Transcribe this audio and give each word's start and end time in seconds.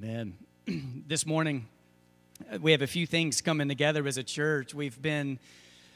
Amen. 0.00 0.34
this 1.08 1.26
morning, 1.26 1.66
uh, 2.52 2.58
we 2.60 2.70
have 2.70 2.82
a 2.82 2.86
few 2.86 3.04
things 3.04 3.40
coming 3.40 3.66
together 3.66 4.06
as 4.06 4.16
a 4.16 4.22
church. 4.22 4.72
We've 4.72 5.00
been, 5.02 5.40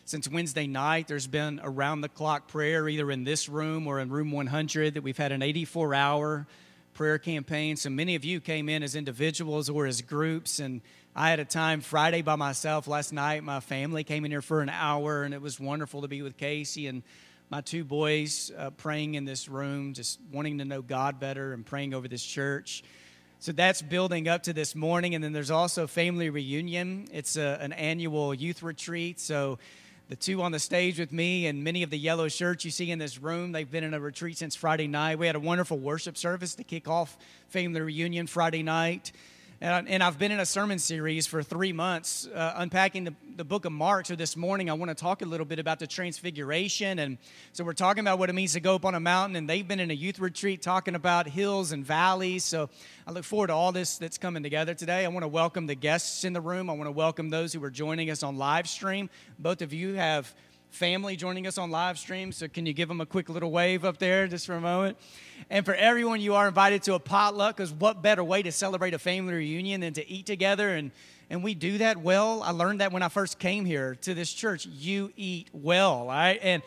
since 0.07 0.29
Wednesday 0.29 0.67
night, 0.67 1.07
there's 1.07 1.29
been 1.29 1.61
around 1.63 2.01
the 2.01 2.09
clock 2.09 2.49
prayer 2.49 2.89
either 2.89 3.13
in 3.13 3.23
this 3.23 3.49
room 3.49 3.87
or 3.87 4.01
in 4.01 4.11
room 4.11 4.33
100 4.33 4.95
that 4.95 5.05
we've 5.05 5.17
had 5.17 5.31
an 5.31 5.41
84 5.41 5.95
hour 5.95 6.47
prayer 6.95 7.19
campaign. 7.19 7.77
So 7.77 7.91
many 7.91 8.17
of 8.17 8.25
you 8.25 8.41
came 8.41 8.69
in 8.69 8.83
as 8.83 8.97
individuals 8.97 9.69
or 9.69 9.87
as 9.87 10.03
groups. 10.03 10.59
And 10.59 10.81
I 11.15 11.31
had 11.31 11.39
a 11.39 11.45
time 11.45 11.81
Friday 11.81 12.23
by 12.23 12.35
myself 12.35 12.89
last 12.89 13.13
night. 13.13 13.45
My 13.45 13.61
family 13.61 14.03
came 14.03 14.25
in 14.25 14.33
here 14.33 14.43
for 14.43 14.63
an 14.63 14.69
hour, 14.69 15.23
and 15.23 15.33
it 15.33 15.41
was 15.41 15.61
wonderful 15.61 16.03
to 16.03 16.09
be 16.09 16.23
with 16.23 16.37
Casey 16.37 16.89
and 16.89 17.05
my 17.51 17.61
two 17.61 17.85
boys 17.85 18.51
uh, 18.59 18.71
praying 18.71 19.15
in 19.15 19.27
this 19.27 19.49
room, 19.49 19.93
just 19.95 20.19
wanting 20.33 20.59
to 20.59 20.65
know 20.65 20.83
God 20.83 21.21
better 21.21 21.53
and 21.53 21.65
praying 21.65 21.95
over 21.95 22.09
this 22.09 22.25
church. 22.25 22.83
So 23.43 23.51
that's 23.51 23.83
building 23.83 24.29
up 24.29 24.45
to 24.45 24.53
this 24.53 24.77
morning. 24.77 25.17
And 25.17 25.25
then 25.25 25.33
there's 25.33 25.51
also 25.51 25.89
Family 25.89 26.31
Reunion. 26.31 27.09
It's 27.13 27.35
a, 27.35 27.59
an 27.61 27.73
annual 27.73 28.33
youth 28.33 28.63
retreat. 28.63 29.19
So 29.19 29.59
the 30.09 30.15
two 30.15 30.43
on 30.43 30.53
the 30.53 30.61
stage 30.61 31.01
with 31.01 31.11
me 31.11 31.49
and 31.49 31.65
many 31.65 31.83
of 31.83 31.91
the 31.91 31.99
yellow 31.99 32.29
shirts 32.29 32.65
you 32.65 32.71
see 32.71 32.93
in 32.93 33.01
this 33.01 33.19
room, 33.19 33.51
they've 33.51 33.69
been 33.69 33.83
in 33.83 33.95
a 33.95 33.99
retreat 33.99 34.39
since 34.39 34.55
Friday 34.55 34.87
night. 34.87 35.19
We 35.19 35.27
had 35.27 35.35
a 35.35 35.41
wonderful 35.41 35.77
worship 35.77 36.17
service 36.17 36.55
to 36.55 36.63
kick 36.63 36.87
off 36.87 37.19
Family 37.49 37.81
Reunion 37.81 38.29
Friday 38.29 38.63
night. 38.63 39.11
And, 39.65 40.03
I've 40.03 40.19
been 40.19 40.33
in 40.33 40.41
a 40.41 40.45
sermon 40.45 40.81
series 40.81 41.29
for 41.29 41.41
three 41.41 41.73
months 41.73 42.27
uh, 42.27 42.55
unpacking 42.57 43.05
the, 43.05 43.15
the 43.37 43.45
book 43.45 43.65
of 43.65 43.71
Mark. 43.71 44.07
So 44.07 44.17
this 44.17 44.37
morning, 44.37 44.69
I 44.69 44.73
want 44.73 44.89
to 44.89 44.95
talk 44.97 45.23
a 45.23 45.25
little 45.25 45.47
bit 45.47 45.61
about 45.61 45.79
the 45.79 45.87
transfiguration. 45.87 46.99
And 46.99 47.17
so 47.53 47.63
we're 47.63 47.73
talking 47.73 48.01
about 48.01 48.19
what 48.19 48.29
it 48.29 48.33
means 48.33 48.55
to 48.55 48.61
go 48.61 48.75
up 48.75 48.85
on 48.85 48.97
a 48.97 48.99
mountain. 48.99 49.37
And 49.37 49.49
they've 49.49 49.67
been 49.67 49.79
in 49.79 49.93
a 49.93 49.95
youth 49.95 50.19
retreat 50.19 50.63
talking 50.63 50.97
about 50.97 51.29
hills 51.29 51.71
and 51.71 51.87
valleys. 51.87 52.43
So 52.43 52.71
I 53.07 53.13
look 53.13 53.23
forward 53.23 53.47
to 53.47 53.53
all 53.53 53.71
this 53.71 53.99
that's 53.99 54.19
coming 54.19 54.43
together 54.43 54.75
today. 54.75 55.05
I 55.05 55.09
want 55.09 55.23
to 55.23 55.29
welcome 55.29 55.69
the 55.69 55.77
guests 55.77 56.25
in 56.25 56.33
the 56.33 56.41
room. 56.41 56.69
I 56.69 56.73
want 56.73 56.89
to 56.89 56.93
welcome 56.93 57.31
those 57.31 57.53
who 57.53 57.63
are 57.63 57.71
joining 57.71 58.11
us 58.11 58.25
on 58.25 58.39
live 58.39 58.69
stream. 58.69 59.11
Both 59.39 59.63
of 59.63 59.73
you 59.73 59.95
have 59.95 60.35
family 60.73 61.17
joining 61.17 61.47
us 61.47 61.59
on 61.59 61.71
live 61.71 61.99
stream. 61.99 62.33
So, 62.33 62.49
can 62.49 62.67
you 62.67 62.73
give 62.73 62.89
them 62.89 63.01
a 63.01 63.07
quick 63.07 63.29
little 63.29 63.51
wave 63.51 63.85
up 63.85 63.99
there 63.99 64.27
just 64.27 64.47
for 64.47 64.55
a 64.55 64.61
moment? 64.61 64.97
And 65.51 65.65
for 65.65 65.75
everyone, 65.75 66.21
you 66.21 66.35
are 66.35 66.49
invited 66.49 66.83
to 66.85 66.95
a 66.95 66.99
potluck 66.99 67.57
because 67.57 67.73
what 67.73 68.03
better 68.03 68.25
way 68.25 68.43
to 68.43 68.51
celebrate 68.51 68.95
a 68.95 68.99
family 68.99 69.35
reunion 69.35 69.83
than 69.83 69.93
to 69.95 70.09
eat 70.09 70.27
together? 70.27 70.71
And, 70.71 70.91
and 71.29 71.45
we 71.45 71.55
do 71.55 71.79
that 71.79 71.99
well. 71.99 72.43
I 72.43 72.51
learned 72.51 72.81
that 72.81 72.91
when 72.91 73.03
I 73.03 73.09
first 73.09 73.39
came 73.39 73.65
here 73.65 73.95
to 73.97 74.15
this 74.15 74.33
church. 74.33 74.67
You 74.67 75.13
eat 75.17 75.49
well, 75.53 75.93
all 75.93 76.07
right? 76.09 76.41
And 76.43 76.63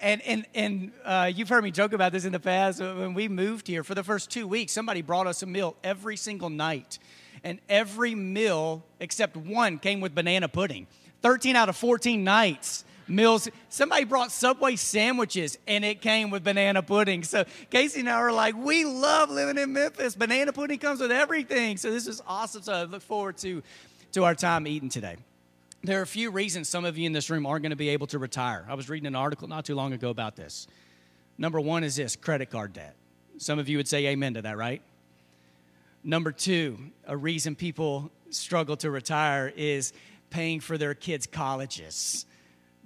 and 0.00 0.22
and 0.22 0.46
and 0.54 0.92
uh, 1.04 1.32
you've 1.34 1.48
heard 1.48 1.64
me 1.64 1.70
joke 1.70 1.92
about 1.94 2.12
this 2.12 2.24
in 2.24 2.32
the 2.32 2.40
past. 2.40 2.80
When 2.80 3.14
we 3.14 3.28
moved 3.28 3.66
here 3.66 3.82
for 3.82 3.94
the 3.94 4.04
first 4.04 4.30
two 4.30 4.46
weeks, 4.46 4.72
somebody 4.72 5.02
brought 5.02 5.26
us 5.26 5.42
a 5.42 5.46
meal 5.46 5.74
every 5.82 6.16
single 6.16 6.50
night, 6.50 6.98
and 7.42 7.58
every 7.68 8.14
meal 8.14 8.84
except 9.00 9.36
one 9.36 9.78
came 9.78 10.00
with 10.00 10.14
banana 10.14 10.48
pudding. 10.48 10.86
Thirteen 11.22 11.56
out 11.56 11.68
of 11.68 11.76
fourteen 11.76 12.22
nights 12.24 12.84
meals. 13.08 13.48
Somebody 13.68 14.04
brought 14.04 14.30
Subway 14.30 14.76
sandwiches 14.76 15.58
and 15.66 15.84
it 15.84 16.00
came 16.00 16.30
with 16.30 16.44
banana 16.44 16.82
pudding. 16.82 17.22
So 17.22 17.44
Casey 17.70 18.00
and 18.00 18.08
I 18.08 18.14
are 18.14 18.32
like, 18.32 18.56
we 18.56 18.84
love 18.84 19.30
living 19.30 19.58
in 19.58 19.72
Memphis. 19.72 20.14
Banana 20.14 20.52
pudding 20.52 20.78
comes 20.78 21.00
with 21.00 21.12
everything. 21.12 21.76
So 21.76 21.90
this 21.90 22.06
is 22.06 22.22
awesome. 22.26 22.62
So 22.62 22.72
I 22.72 22.84
look 22.84 23.02
forward 23.02 23.38
to, 23.38 23.62
to 24.12 24.24
our 24.24 24.34
time 24.34 24.66
eating 24.66 24.88
today. 24.88 25.16
There 25.82 26.00
are 26.00 26.02
a 26.02 26.06
few 26.06 26.30
reasons 26.30 26.68
some 26.68 26.84
of 26.84 26.98
you 26.98 27.06
in 27.06 27.12
this 27.12 27.30
room 27.30 27.46
aren't 27.46 27.62
going 27.62 27.70
to 27.70 27.76
be 27.76 27.90
able 27.90 28.08
to 28.08 28.18
retire. 28.18 28.66
I 28.68 28.74
was 28.74 28.88
reading 28.88 29.06
an 29.06 29.14
article 29.14 29.48
not 29.48 29.64
too 29.64 29.74
long 29.74 29.92
ago 29.92 30.10
about 30.10 30.34
this. 30.34 30.66
Number 31.38 31.60
one 31.60 31.84
is 31.84 31.94
this 31.96 32.16
credit 32.16 32.50
card 32.50 32.72
debt. 32.72 32.96
Some 33.38 33.60
of 33.60 33.68
you 33.68 33.76
would 33.76 33.86
say 33.86 34.06
amen 34.06 34.34
to 34.34 34.42
that, 34.42 34.56
right? 34.56 34.82
Number 36.02 36.32
two, 36.32 36.78
a 37.06 37.16
reason 37.16 37.54
people 37.54 38.10
struggle 38.30 38.76
to 38.78 38.90
retire 38.90 39.52
is 39.56 39.92
paying 40.30 40.60
for 40.60 40.76
their 40.76 40.94
kids' 40.94 41.26
colleges 41.26 42.26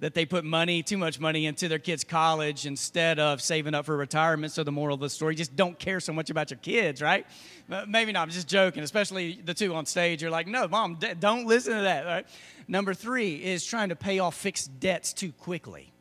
that 0.03 0.13
they 0.13 0.25
put 0.25 0.43
money, 0.43 0.83
too 0.83 0.97
much 0.97 1.17
money 1.17 1.45
into 1.45 1.69
their 1.69 1.79
kids' 1.79 2.03
college 2.03 2.65
instead 2.65 3.19
of 3.19 3.41
saving 3.41 3.73
up 3.73 3.85
for 3.85 3.95
retirement. 3.95 4.51
So 4.51 4.61
the 4.61 4.71
moral 4.71 4.95
of 4.95 4.99
the 4.99 5.09
story, 5.09 5.33
just 5.33 5.55
don't 5.55 5.79
care 5.79 6.01
so 6.01 6.11
much 6.11 6.29
about 6.29 6.51
your 6.51 6.57
kids, 6.57 7.01
right? 7.01 7.25
Maybe 7.87 8.11
not, 8.11 8.23
I'm 8.23 8.29
just 8.29 8.49
joking, 8.49 8.83
especially 8.83 9.39
the 9.45 9.53
two 9.53 9.73
on 9.73 9.85
stage. 9.85 10.21
You're 10.21 10.29
like, 10.29 10.45
no, 10.45 10.67
mom, 10.67 10.99
don't 11.21 11.45
listen 11.45 11.77
to 11.77 11.83
that, 11.83 12.05
right? 12.05 12.27
Number 12.67 12.93
three 12.93 13.35
is 13.35 13.65
trying 13.65 13.87
to 13.89 13.95
pay 13.95 14.19
off 14.19 14.35
fixed 14.35 14.77
debts 14.81 15.13
too 15.13 15.31
quickly. 15.31 15.93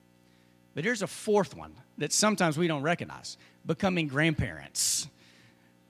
But 0.75 0.83
here's 0.83 1.03
a 1.03 1.07
fourth 1.07 1.57
one 1.57 1.77
that 1.99 2.13
sometimes 2.13 2.59
we 2.59 2.67
don't 2.67 2.83
recognize 2.83 3.37
becoming 3.65 4.09
grandparents. 4.09 5.07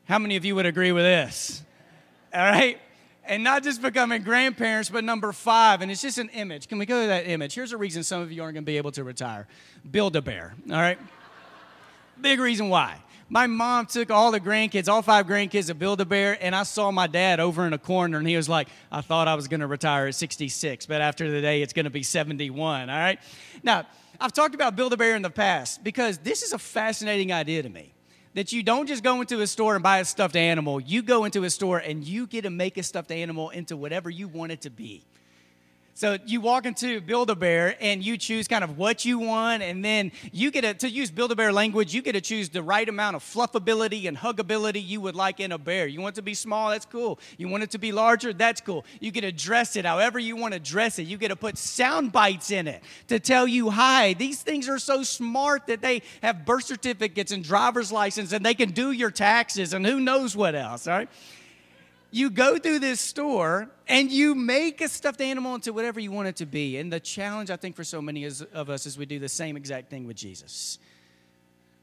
How 0.04 0.18
many 0.18 0.36
of 0.36 0.44
you 0.44 0.54
would 0.56 0.66
agree 0.66 0.92
with 0.92 1.04
this? 1.04 1.62
All 2.34 2.42
right? 2.42 2.78
And 3.32 3.42
not 3.42 3.62
just 3.62 3.80
becoming 3.80 4.22
grandparents, 4.22 4.90
but 4.90 5.04
number 5.04 5.32
five, 5.32 5.80
and 5.80 5.90
it's 5.90 6.02
just 6.02 6.18
an 6.18 6.28
image. 6.30 6.68
Can 6.68 6.76
we 6.76 6.84
go 6.84 7.00
to 7.00 7.06
that 7.06 7.26
image? 7.26 7.54
Here's 7.54 7.72
a 7.72 7.78
reason 7.78 8.02
some 8.02 8.20
of 8.20 8.30
you 8.30 8.42
aren't 8.42 8.54
going 8.54 8.64
to 8.64 8.66
be 8.66 8.76
able 8.76 8.92
to 8.92 9.04
retire 9.04 9.46
Build 9.90 10.16
a 10.16 10.22
bear, 10.22 10.54
all 10.70 10.76
right? 10.76 10.98
Big 12.20 12.38
reason 12.38 12.68
why. 12.68 12.98
My 13.30 13.46
mom 13.46 13.86
took 13.86 14.10
all 14.10 14.32
the 14.32 14.38
grandkids, 14.38 14.86
all 14.86 15.00
five 15.00 15.26
grandkids 15.26 15.68
to 15.68 15.74
Build 15.74 16.02
a 16.02 16.04
Bear, 16.04 16.36
and 16.42 16.54
I 16.54 16.64
saw 16.64 16.90
my 16.90 17.06
dad 17.06 17.40
over 17.40 17.66
in 17.66 17.72
a 17.72 17.78
corner, 17.78 18.18
and 18.18 18.28
he 18.28 18.36
was 18.36 18.50
like, 18.50 18.68
I 18.90 19.00
thought 19.00 19.28
I 19.28 19.34
was 19.34 19.48
going 19.48 19.60
to 19.60 19.66
retire 19.66 20.08
at 20.08 20.14
66, 20.14 20.84
but 20.84 21.00
after 21.00 21.30
the 21.30 21.40
day, 21.40 21.62
it's 21.62 21.72
going 21.72 21.84
to 21.84 21.90
be 21.90 22.02
71, 22.02 22.90
all 22.90 22.96
right? 22.98 23.18
Now, 23.62 23.86
I've 24.20 24.34
talked 24.34 24.54
about 24.54 24.76
Build 24.76 24.92
a 24.92 24.98
Bear 24.98 25.16
in 25.16 25.22
the 25.22 25.30
past 25.30 25.82
because 25.82 26.18
this 26.18 26.42
is 26.42 26.52
a 26.52 26.58
fascinating 26.58 27.32
idea 27.32 27.62
to 27.62 27.70
me 27.70 27.91
that 28.34 28.52
you 28.52 28.62
don't 28.62 28.86
just 28.86 29.02
go 29.02 29.20
into 29.20 29.40
a 29.40 29.46
store 29.46 29.74
and 29.74 29.82
buy 29.82 29.98
a 29.98 30.04
stuffed 30.04 30.36
animal. 30.36 30.80
You 30.80 31.02
go 31.02 31.24
into 31.24 31.44
a 31.44 31.50
store 31.50 31.78
and 31.78 32.04
you 32.04 32.26
get 32.26 32.42
to 32.42 32.50
make 32.50 32.76
a 32.78 32.82
stuffed 32.82 33.10
animal 33.10 33.50
into 33.50 33.76
whatever 33.76 34.08
you 34.08 34.28
want 34.28 34.52
it 34.52 34.62
to 34.62 34.70
be. 34.70 35.04
So 35.94 36.16
you 36.24 36.40
walk 36.40 36.64
into 36.64 37.02
Build 37.02 37.28
a 37.28 37.34
Bear 37.34 37.76
and 37.78 38.02
you 38.02 38.16
choose 38.16 38.48
kind 38.48 38.64
of 38.64 38.78
what 38.78 39.04
you 39.04 39.18
want, 39.18 39.62
and 39.62 39.84
then 39.84 40.10
you 40.32 40.50
get 40.50 40.62
to, 40.62 40.74
to 40.74 40.88
use 40.88 41.10
Build 41.10 41.32
a 41.32 41.36
Bear 41.36 41.52
language, 41.52 41.94
you 41.94 42.00
get 42.00 42.12
to 42.12 42.20
choose 42.22 42.48
the 42.48 42.62
right 42.62 42.88
amount 42.88 43.14
of 43.14 43.22
fluffability 43.22 44.08
and 44.08 44.16
huggability 44.16 44.84
you 44.84 45.02
would 45.02 45.14
like 45.14 45.38
in 45.38 45.52
a 45.52 45.58
bear. 45.58 45.86
You 45.86 46.00
want 46.00 46.14
it 46.14 46.16
to 46.16 46.22
be 46.22 46.32
small, 46.32 46.70
that's 46.70 46.86
cool. 46.86 47.18
You 47.36 47.48
want 47.48 47.62
it 47.62 47.70
to 47.72 47.78
be 47.78 47.92
larger, 47.92 48.32
that's 48.32 48.62
cool. 48.62 48.86
You 49.00 49.10
get 49.10 49.20
to 49.20 49.32
dress 49.32 49.76
it 49.76 49.84
however 49.84 50.18
you 50.18 50.34
want 50.34 50.54
to 50.54 50.60
dress 50.60 50.98
it. 50.98 51.02
You 51.02 51.18
get 51.18 51.28
to 51.28 51.36
put 51.36 51.58
sound 51.58 52.10
bites 52.10 52.50
in 52.50 52.68
it 52.68 52.82
to 53.08 53.20
tell 53.20 53.46
you 53.46 53.68
hi. 53.68 54.14
These 54.14 54.42
things 54.42 54.70
are 54.70 54.78
so 54.78 55.02
smart 55.02 55.66
that 55.66 55.82
they 55.82 56.02
have 56.22 56.46
birth 56.46 56.64
certificates 56.64 57.32
and 57.32 57.44
driver's 57.44 57.92
license 57.92 58.32
and 58.32 58.44
they 58.44 58.54
can 58.54 58.70
do 58.70 58.92
your 58.92 59.10
taxes 59.10 59.74
and 59.74 59.84
who 59.84 60.00
knows 60.00 60.34
what 60.34 60.54
else, 60.54 60.86
all 60.86 60.96
right? 60.96 61.08
You 62.12 62.28
go 62.28 62.58
through 62.58 62.78
this 62.78 63.00
store 63.00 63.70
and 63.88 64.12
you 64.12 64.34
make 64.34 64.80
a 64.82 64.88
stuffed 64.88 65.22
animal 65.22 65.54
into 65.54 65.72
whatever 65.72 65.98
you 65.98 66.12
want 66.12 66.28
it 66.28 66.36
to 66.36 66.46
be. 66.46 66.76
And 66.76 66.92
the 66.92 67.00
challenge, 67.00 67.50
I 67.50 67.56
think, 67.56 67.74
for 67.74 67.84
so 67.84 68.02
many 68.02 68.24
of 68.24 68.70
us 68.70 68.86
is 68.86 68.98
we 68.98 69.06
do 69.06 69.18
the 69.18 69.28
same 69.28 69.56
exact 69.56 69.90
thing 69.90 70.06
with 70.06 70.16
Jesus. 70.16 70.78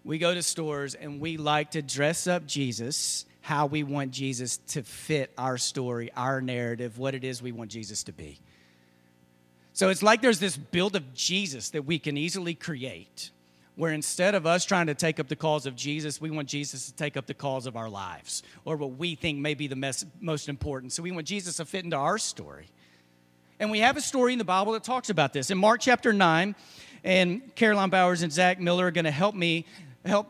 We 0.05 0.19
go 0.19 0.33
to 0.33 0.43
stores 0.43 0.93
and 0.93 1.19
we 1.19 1.37
like 1.37 1.71
to 1.71 1.81
dress 1.81 2.27
up 2.27 2.45
Jesus 2.45 3.25
how 3.41 3.65
we 3.65 3.83
want 3.83 4.11
Jesus 4.11 4.57
to 4.67 4.83
fit 4.83 5.33
our 5.37 5.57
story, 5.57 6.11
our 6.15 6.41
narrative, 6.41 6.99
what 6.99 7.15
it 7.15 7.23
is 7.23 7.41
we 7.41 7.51
want 7.51 7.71
Jesus 7.71 8.03
to 8.03 8.11
be. 8.11 8.39
So 9.73 9.89
it's 9.89 10.03
like 10.03 10.21
there's 10.21 10.39
this 10.39 10.57
build 10.57 10.95
of 10.95 11.13
Jesus 11.15 11.71
that 11.71 11.85
we 11.85 11.97
can 11.97 12.17
easily 12.17 12.53
create 12.53 13.31
where 13.79 13.93
instead 13.93 14.35
of 14.35 14.45
us 14.45 14.65
trying 14.65 14.87
to 14.87 14.93
take 14.93 15.21
up 15.21 15.29
the 15.29 15.37
cause 15.37 15.65
of 15.65 15.73
Jesus, 15.73 16.19
we 16.19 16.29
want 16.29 16.49
Jesus 16.49 16.87
to 16.87 16.93
take 16.93 17.15
up 17.15 17.27
the 17.27 17.33
cause 17.33 17.65
of 17.65 17.77
our 17.77 17.87
lives 17.87 18.43
or 18.65 18.75
what 18.75 18.97
we 18.97 19.15
think 19.15 19.39
may 19.39 19.53
be 19.53 19.67
the 19.67 20.05
most 20.19 20.49
important. 20.49 20.91
So 20.91 21.01
we 21.01 21.11
want 21.11 21.25
Jesus 21.25 21.55
to 21.57 21.65
fit 21.65 21.85
into 21.85 21.95
our 21.95 22.17
story. 22.17 22.67
And 23.57 23.71
we 23.71 23.79
have 23.79 23.95
a 23.95 24.01
story 24.01 24.33
in 24.33 24.37
the 24.37 24.43
Bible 24.43 24.73
that 24.73 24.83
talks 24.83 25.09
about 25.09 25.31
this. 25.31 25.49
In 25.49 25.57
Mark 25.57 25.79
chapter 25.79 26.11
9, 26.11 26.55
and 27.05 27.55
Caroline 27.55 27.89
Bowers 27.89 28.21
and 28.21 28.33
Zach 28.33 28.59
Miller 28.59 28.87
are 28.87 28.91
going 28.91 29.05
to 29.05 29.11
help 29.11 29.33
me 29.33 29.65
help 30.05 30.27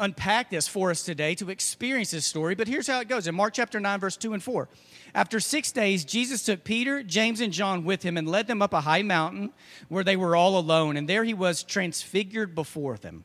unpack 0.00 0.50
this 0.50 0.66
for 0.66 0.90
us 0.90 1.02
today 1.02 1.34
to 1.36 1.50
experience 1.50 2.10
this 2.10 2.26
story. 2.26 2.54
But 2.54 2.66
here's 2.66 2.86
how 2.86 3.00
it 3.00 3.08
goes 3.08 3.26
in 3.26 3.34
Mark 3.34 3.54
chapter 3.54 3.78
9, 3.78 4.00
verse 4.00 4.16
2 4.16 4.32
and 4.32 4.42
4. 4.42 4.68
After 5.14 5.40
six 5.40 5.70
days, 5.72 6.04
Jesus 6.04 6.44
took 6.44 6.64
Peter, 6.64 7.02
James, 7.02 7.40
and 7.40 7.52
John 7.52 7.84
with 7.84 8.02
him 8.02 8.16
and 8.16 8.28
led 8.28 8.46
them 8.46 8.62
up 8.62 8.72
a 8.72 8.80
high 8.80 9.02
mountain 9.02 9.52
where 9.88 10.04
they 10.04 10.16
were 10.16 10.34
all 10.34 10.58
alone. 10.58 10.96
And 10.96 11.08
there 11.08 11.24
he 11.24 11.34
was 11.34 11.62
transfigured 11.62 12.54
before 12.54 12.96
them. 12.96 13.24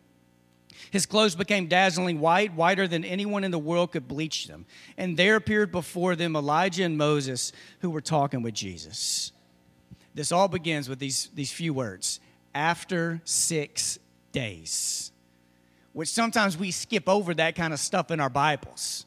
His 0.92 1.06
clothes 1.06 1.36
became 1.36 1.68
dazzling 1.68 2.19
white, 2.19 2.54
whiter 2.54 2.88
than 2.88 3.04
anyone 3.04 3.44
in 3.44 3.51
the 3.51 3.60
world 3.60 3.92
could 3.92 4.07
bleach 4.07 4.48
them. 4.48 4.66
And 4.98 5.18
there 5.18 5.36
appeared 5.36 5.72
before 5.72 6.16
them 6.16 6.36
Elijah 6.36 6.83
and 6.83 6.98
Moses, 6.98 7.51
who 7.80 7.89
were 7.89 8.01
talking 8.01 8.42
with 8.42 8.54
Jesus. 8.54 9.31
This 10.13 10.31
all 10.31 10.48
begins 10.48 10.88
with 10.88 11.00
these, 11.00 11.30
these 11.33 11.51
few 11.51 11.74
words 11.74 12.19
after 12.54 13.22
six 13.25 14.00
days, 14.31 15.12
which 15.95 16.09
sometimes 16.09 16.57
we 16.57 16.71
skip 16.71 17.07
over 17.07 17.33
that 17.33 17.56
kind 17.56 17.71
of 17.71 17.80
stuff 17.80 18.12
in 18.12 18.19
our 18.19 18.30
Bibles 18.30 19.06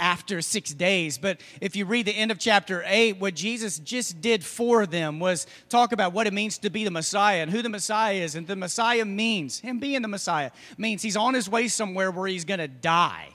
after 0.00 0.40
six 0.40 0.72
days. 0.72 1.18
But 1.18 1.42
if 1.60 1.76
you 1.76 1.84
read 1.84 2.06
the 2.06 2.12
end 2.12 2.30
of 2.30 2.38
chapter 2.38 2.82
8, 2.86 3.18
what 3.18 3.34
Jesus 3.34 3.78
just 3.78 4.22
did 4.22 4.42
for 4.42 4.86
them 4.86 5.20
was 5.20 5.46
talk 5.68 5.92
about 5.92 6.14
what 6.14 6.26
it 6.26 6.32
means 6.32 6.56
to 6.58 6.70
be 6.70 6.84
the 6.84 6.90
Messiah 6.90 7.42
and 7.42 7.50
who 7.50 7.60
the 7.60 7.68
Messiah 7.68 8.14
is. 8.14 8.34
And 8.34 8.46
the 8.46 8.56
Messiah 8.56 9.04
means, 9.04 9.60
him 9.60 9.78
being 9.78 10.00
the 10.00 10.08
Messiah, 10.08 10.52
means 10.78 11.02
he's 11.02 11.18
on 11.18 11.34
his 11.34 11.50
way 11.50 11.68
somewhere 11.68 12.10
where 12.10 12.26
he's 12.26 12.46
going 12.46 12.60
to 12.60 12.68
die. 12.68 13.28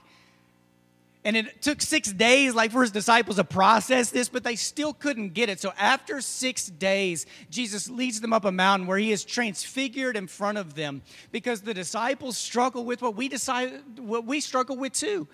And 1.28 1.36
it 1.36 1.60
took 1.60 1.82
six 1.82 2.10
days, 2.10 2.54
like 2.54 2.72
for 2.72 2.80
his 2.80 2.90
disciples 2.90 3.36
to 3.36 3.44
process 3.44 4.08
this, 4.08 4.30
but 4.30 4.44
they 4.44 4.56
still 4.56 4.94
couldn't 4.94 5.34
get 5.34 5.50
it. 5.50 5.60
So 5.60 5.74
after 5.78 6.22
six 6.22 6.68
days, 6.68 7.26
Jesus 7.50 7.90
leads 7.90 8.22
them 8.22 8.32
up 8.32 8.46
a 8.46 8.50
mountain 8.50 8.88
where 8.88 8.96
he 8.96 9.12
is 9.12 9.26
transfigured 9.26 10.16
in 10.16 10.26
front 10.26 10.56
of 10.56 10.72
them 10.74 11.02
because 11.30 11.60
the 11.60 11.74
disciples 11.74 12.38
struggle 12.38 12.82
with 12.86 13.02
what 13.02 13.14
we 13.14 13.28
decide, 13.28 13.98
what 13.98 14.24
we 14.24 14.40
struggle 14.40 14.78
with 14.78 14.94
too. 14.94 15.28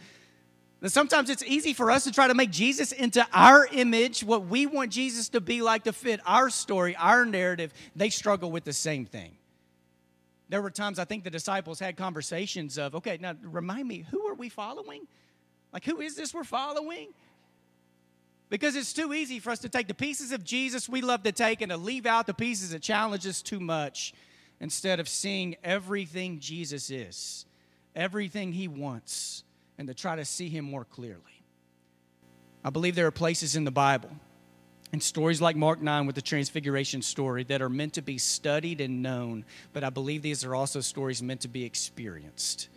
And 0.82 0.90
sometimes 0.90 1.30
it's 1.30 1.44
easy 1.44 1.72
for 1.72 1.92
us 1.92 2.02
to 2.02 2.10
try 2.10 2.26
to 2.26 2.34
make 2.34 2.50
Jesus 2.50 2.90
into 2.90 3.24
our 3.32 3.68
image, 3.70 4.24
what 4.24 4.46
we 4.46 4.66
want 4.66 4.90
Jesus 4.90 5.28
to 5.28 5.40
be 5.40 5.62
like 5.62 5.84
to 5.84 5.92
fit 5.92 6.18
our 6.26 6.50
story, 6.50 6.96
our 6.96 7.24
narrative. 7.24 7.72
They 7.94 8.10
struggle 8.10 8.50
with 8.50 8.64
the 8.64 8.72
same 8.72 9.06
thing. 9.06 9.36
There 10.48 10.60
were 10.60 10.72
times 10.72 10.98
I 10.98 11.04
think 11.04 11.22
the 11.22 11.30
disciples 11.30 11.78
had 11.78 11.96
conversations 11.96 12.78
of, 12.78 12.96
okay, 12.96 13.16
now 13.20 13.36
remind 13.44 13.86
me, 13.86 14.04
who 14.10 14.26
are 14.26 14.34
we 14.34 14.48
following? 14.48 15.06
Like, 15.74 15.84
who 15.84 16.00
is 16.00 16.14
this 16.14 16.32
we're 16.32 16.44
following? 16.44 17.08
Because 18.48 18.76
it's 18.76 18.92
too 18.92 19.12
easy 19.12 19.40
for 19.40 19.50
us 19.50 19.58
to 19.60 19.68
take 19.68 19.88
the 19.88 19.94
pieces 19.94 20.30
of 20.30 20.44
Jesus 20.44 20.88
we 20.88 21.00
love 21.00 21.24
to 21.24 21.32
take 21.32 21.60
and 21.60 21.70
to 21.70 21.76
leave 21.76 22.06
out 22.06 22.26
the 22.26 22.34
pieces 22.34 22.70
that 22.70 22.80
challenge 22.80 23.26
us 23.26 23.42
too 23.42 23.58
much 23.58 24.14
instead 24.60 25.00
of 25.00 25.08
seeing 25.08 25.56
everything 25.64 26.38
Jesus 26.38 26.90
is, 26.90 27.44
everything 27.96 28.52
he 28.52 28.68
wants, 28.68 29.42
and 29.76 29.88
to 29.88 29.94
try 29.94 30.14
to 30.14 30.24
see 30.24 30.48
him 30.48 30.64
more 30.64 30.84
clearly. 30.84 31.42
I 32.62 32.70
believe 32.70 32.94
there 32.94 33.08
are 33.08 33.10
places 33.10 33.56
in 33.56 33.64
the 33.64 33.72
Bible 33.72 34.10
and 34.92 35.02
stories 35.02 35.40
like 35.40 35.56
Mark 35.56 35.82
9 35.82 36.06
with 36.06 36.14
the 36.14 36.22
Transfiguration 36.22 37.02
story 37.02 37.42
that 37.44 37.60
are 37.60 37.68
meant 37.68 37.94
to 37.94 38.02
be 38.02 38.16
studied 38.16 38.80
and 38.80 39.02
known, 39.02 39.44
but 39.72 39.82
I 39.82 39.90
believe 39.90 40.22
these 40.22 40.44
are 40.44 40.54
also 40.54 40.80
stories 40.80 41.20
meant 41.20 41.40
to 41.40 41.48
be 41.48 41.64
experienced. 41.64 42.68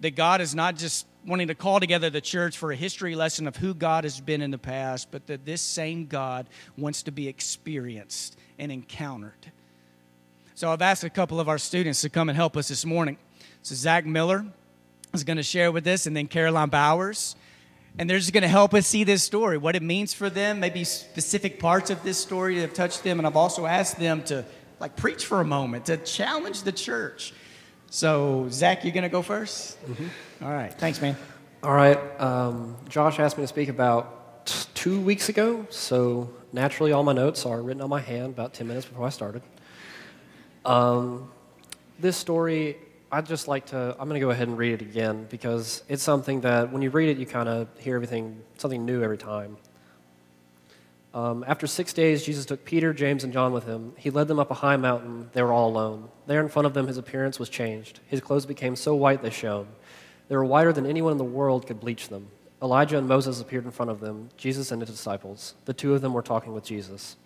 That 0.00 0.14
God 0.14 0.40
is 0.40 0.54
not 0.54 0.76
just 0.76 1.06
wanting 1.26 1.48
to 1.48 1.54
call 1.54 1.80
together 1.80 2.10
the 2.10 2.20
church 2.20 2.56
for 2.56 2.72
a 2.72 2.76
history 2.76 3.14
lesson 3.14 3.46
of 3.46 3.56
who 3.56 3.74
God 3.74 4.04
has 4.04 4.20
been 4.20 4.42
in 4.42 4.50
the 4.50 4.58
past, 4.58 5.10
but 5.10 5.26
that 5.26 5.44
this 5.44 5.60
same 5.60 6.06
God 6.06 6.46
wants 6.76 7.02
to 7.04 7.12
be 7.12 7.28
experienced 7.28 8.36
and 8.58 8.70
encountered. 8.70 9.52
So 10.54 10.70
I've 10.70 10.82
asked 10.82 11.04
a 11.04 11.10
couple 11.10 11.40
of 11.40 11.48
our 11.48 11.58
students 11.58 12.00
to 12.02 12.10
come 12.10 12.28
and 12.28 12.36
help 12.36 12.56
us 12.56 12.68
this 12.68 12.84
morning. 12.84 13.16
So 13.62 13.74
Zach 13.74 14.06
Miller 14.06 14.46
is 15.12 15.24
going 15.24 15.36
to 15.36 15.42
share 15.42 15.72
with 15.72 15.86
us, 15.86 16.06
and 16.06 16.16
then 16.16 16.26
Caroline 16.26 16.68
Bowers 16.68 17.36
and 17.98 18.10
they're 18.10 18.18
just 18.18 18.32
going 18.32 18.42
to 18.42 18.48
help 18.48 18.74
us 18.74 18.86
see 18.86 19.04
this 19.04 19.22
story, 19.22 19.56
what 19.56 19.76
it 19.76 19.82
means 19.82 20.12
for 20.12 20.28
them, 20.28 20.58
maybe 20.58 20.82
specific 20.84 21.60
parts 21.60 21.90
of 21.90 22.02
this 22.02 22.18
story 22.18 22.56
that 22.56 22.62
have 22.62 22.74
touched 22.74 23.04
them. 23.04 23.18
And 23.18 23.26
I've 23.26 23.36
also 23.36 23.66
asked 23.66 23.98
them 23.98 24.24
to 24.24 24.44
like 24.80 24.96
preach 24.96 25.26
for 25.26 25.40
a 25.40 25.44
moment, 25.44 25.86
to 25.86 25.96
challenge 25.98 26.62
the 26.62 26.72
church. 26.72 27.32
So, 27.94 28.48
Zach, 28.50 28.82
you're 28.82 28.92
going 28.92 29.04
to 29.04 29.08
go 29.08 29.22
1st 29.22 29.76
mm-hmm. 29.76 30.44
All 30.44 30.50
right. 30.50 30.74
Thanks, 30.74 31.00
man. 31.00 31.16
All 31.62 31.72
right. 31.72 31.96
Um, 32.20 32.76
Josh 32.88 33.20
asked 33.20 33.38
me 33.38 33.44
to 33.44 33.46
speak 33.46 33.68
about 33.68 34.46
t- 34.46 34.66
two 34.74 35.00
weeks 35.00 35.28
ago. 35.28 35.64
So, 35.70 36.28
naturally, 36.52 36.90
all 36.90 37.04
my 37.04 37.12
notes 37.12 37.46
are 37.46 37.62
written 37.62 37.80
on 37.80 37.88
my 37.88 38.00
hand 38.00 38.30
about 38.32 38.52
10 38.52 38.66
minutes 38.66 38.84
before 38.84 39.06
I 39.06 39.10
started. 39.10 39.42
Um, 40.64 41.30
this 42.00 42.16
story 42.16 42.78
I'd 43.12 43.26
just 43.26 43.46
like 43.46 43.66
to, 43.66 43.94
I'm 43.96 44.08
going 44.08 44.20
to 44.20 44.26
go 44.26 44.30
ahead 44.30 44.48
and 44.48 44.58
read 44.58 44.72
it 44.72 44.82
again 44.82 45.28
because 45.30 45.84
it's 45.88 46.02
something 46.02 46.40
that 46.40 46.72
when 46.72 46.82
you 46.82 46.90
read 46.90 47.10
it, 47.10 47.18
you 47.18 47.26
kind 47.26 47.48
of 47.48 47.68
hear 47.78 47.94
everything, 47.94 48.42
something 48.58 48.84
new 48.84 49.04
every 49.04 49.18
time. 49.18 49.56
Um, 51.14 51.44
after 51.46 51.68
six 51.68 51.92
days, 51.92 52.24
Jesus 52.24 52.44
took 52.44 52.64
Peter, 52.64 52.92
James, 52.92 53.22
and 53.22 53.32
John 53.32 53.52
with 53.52 53.64
him. 53.64 53.92
He 53.96 54.10
led 54.10 54.26
them 54.26 54.40
up 54.40 54.50
a 54.50 54.54
high 54.54 54.76
mountain. 54.76 55.30
They 55.32 55.42
were 55.42 55.52
all 55.52 55.68
alone. 55.68 56.08
There 56.26 56.40
in 56.40 56.48
front 56.48 56.66
of 56.66 56.74
them, 56.74 56.88
his 56.88 56.98
appearance 56.98 57.38
was 57.38 57.48
changed. 57.48 58.00
His 58.08 58.20
clothes 58.20 58.46
became 58.46 58.74
so 58.74 58.96
white 58.96 59.22
they 59.22 59.30
shone. 59.30 59.68
They 60.28 60.36
were 60.36 60.44
whiter 60.44 60.72
than 60.72 60.86
anyone 60.86 61.12
in 61.12 61.18
the 61.18 61.24
world 61.24 61.68
could 61.68 61.78
bleach 61.78 62.08
them. 62.08 62.28
Elijah 62.60 62.98
and 62.98 63.06
Moses 63.06 63.40
appeared 63.40 63.64
in 63.64 63.70
front 63.70 63.92
of 63.92 64.00
them, 64.00 64.30
Jesus 64.36 64.72
and 64.72 64.82
his 64.82 64.90
disciples. 64.90 65.54
The 65.66 65.72
two 65.72 65.94
of 65.94 66.00
them 66.00 66.14
were 66.14 66.22
talking 66.22 66.52
with 66.52 66.64
Jesus. 66.64 67.16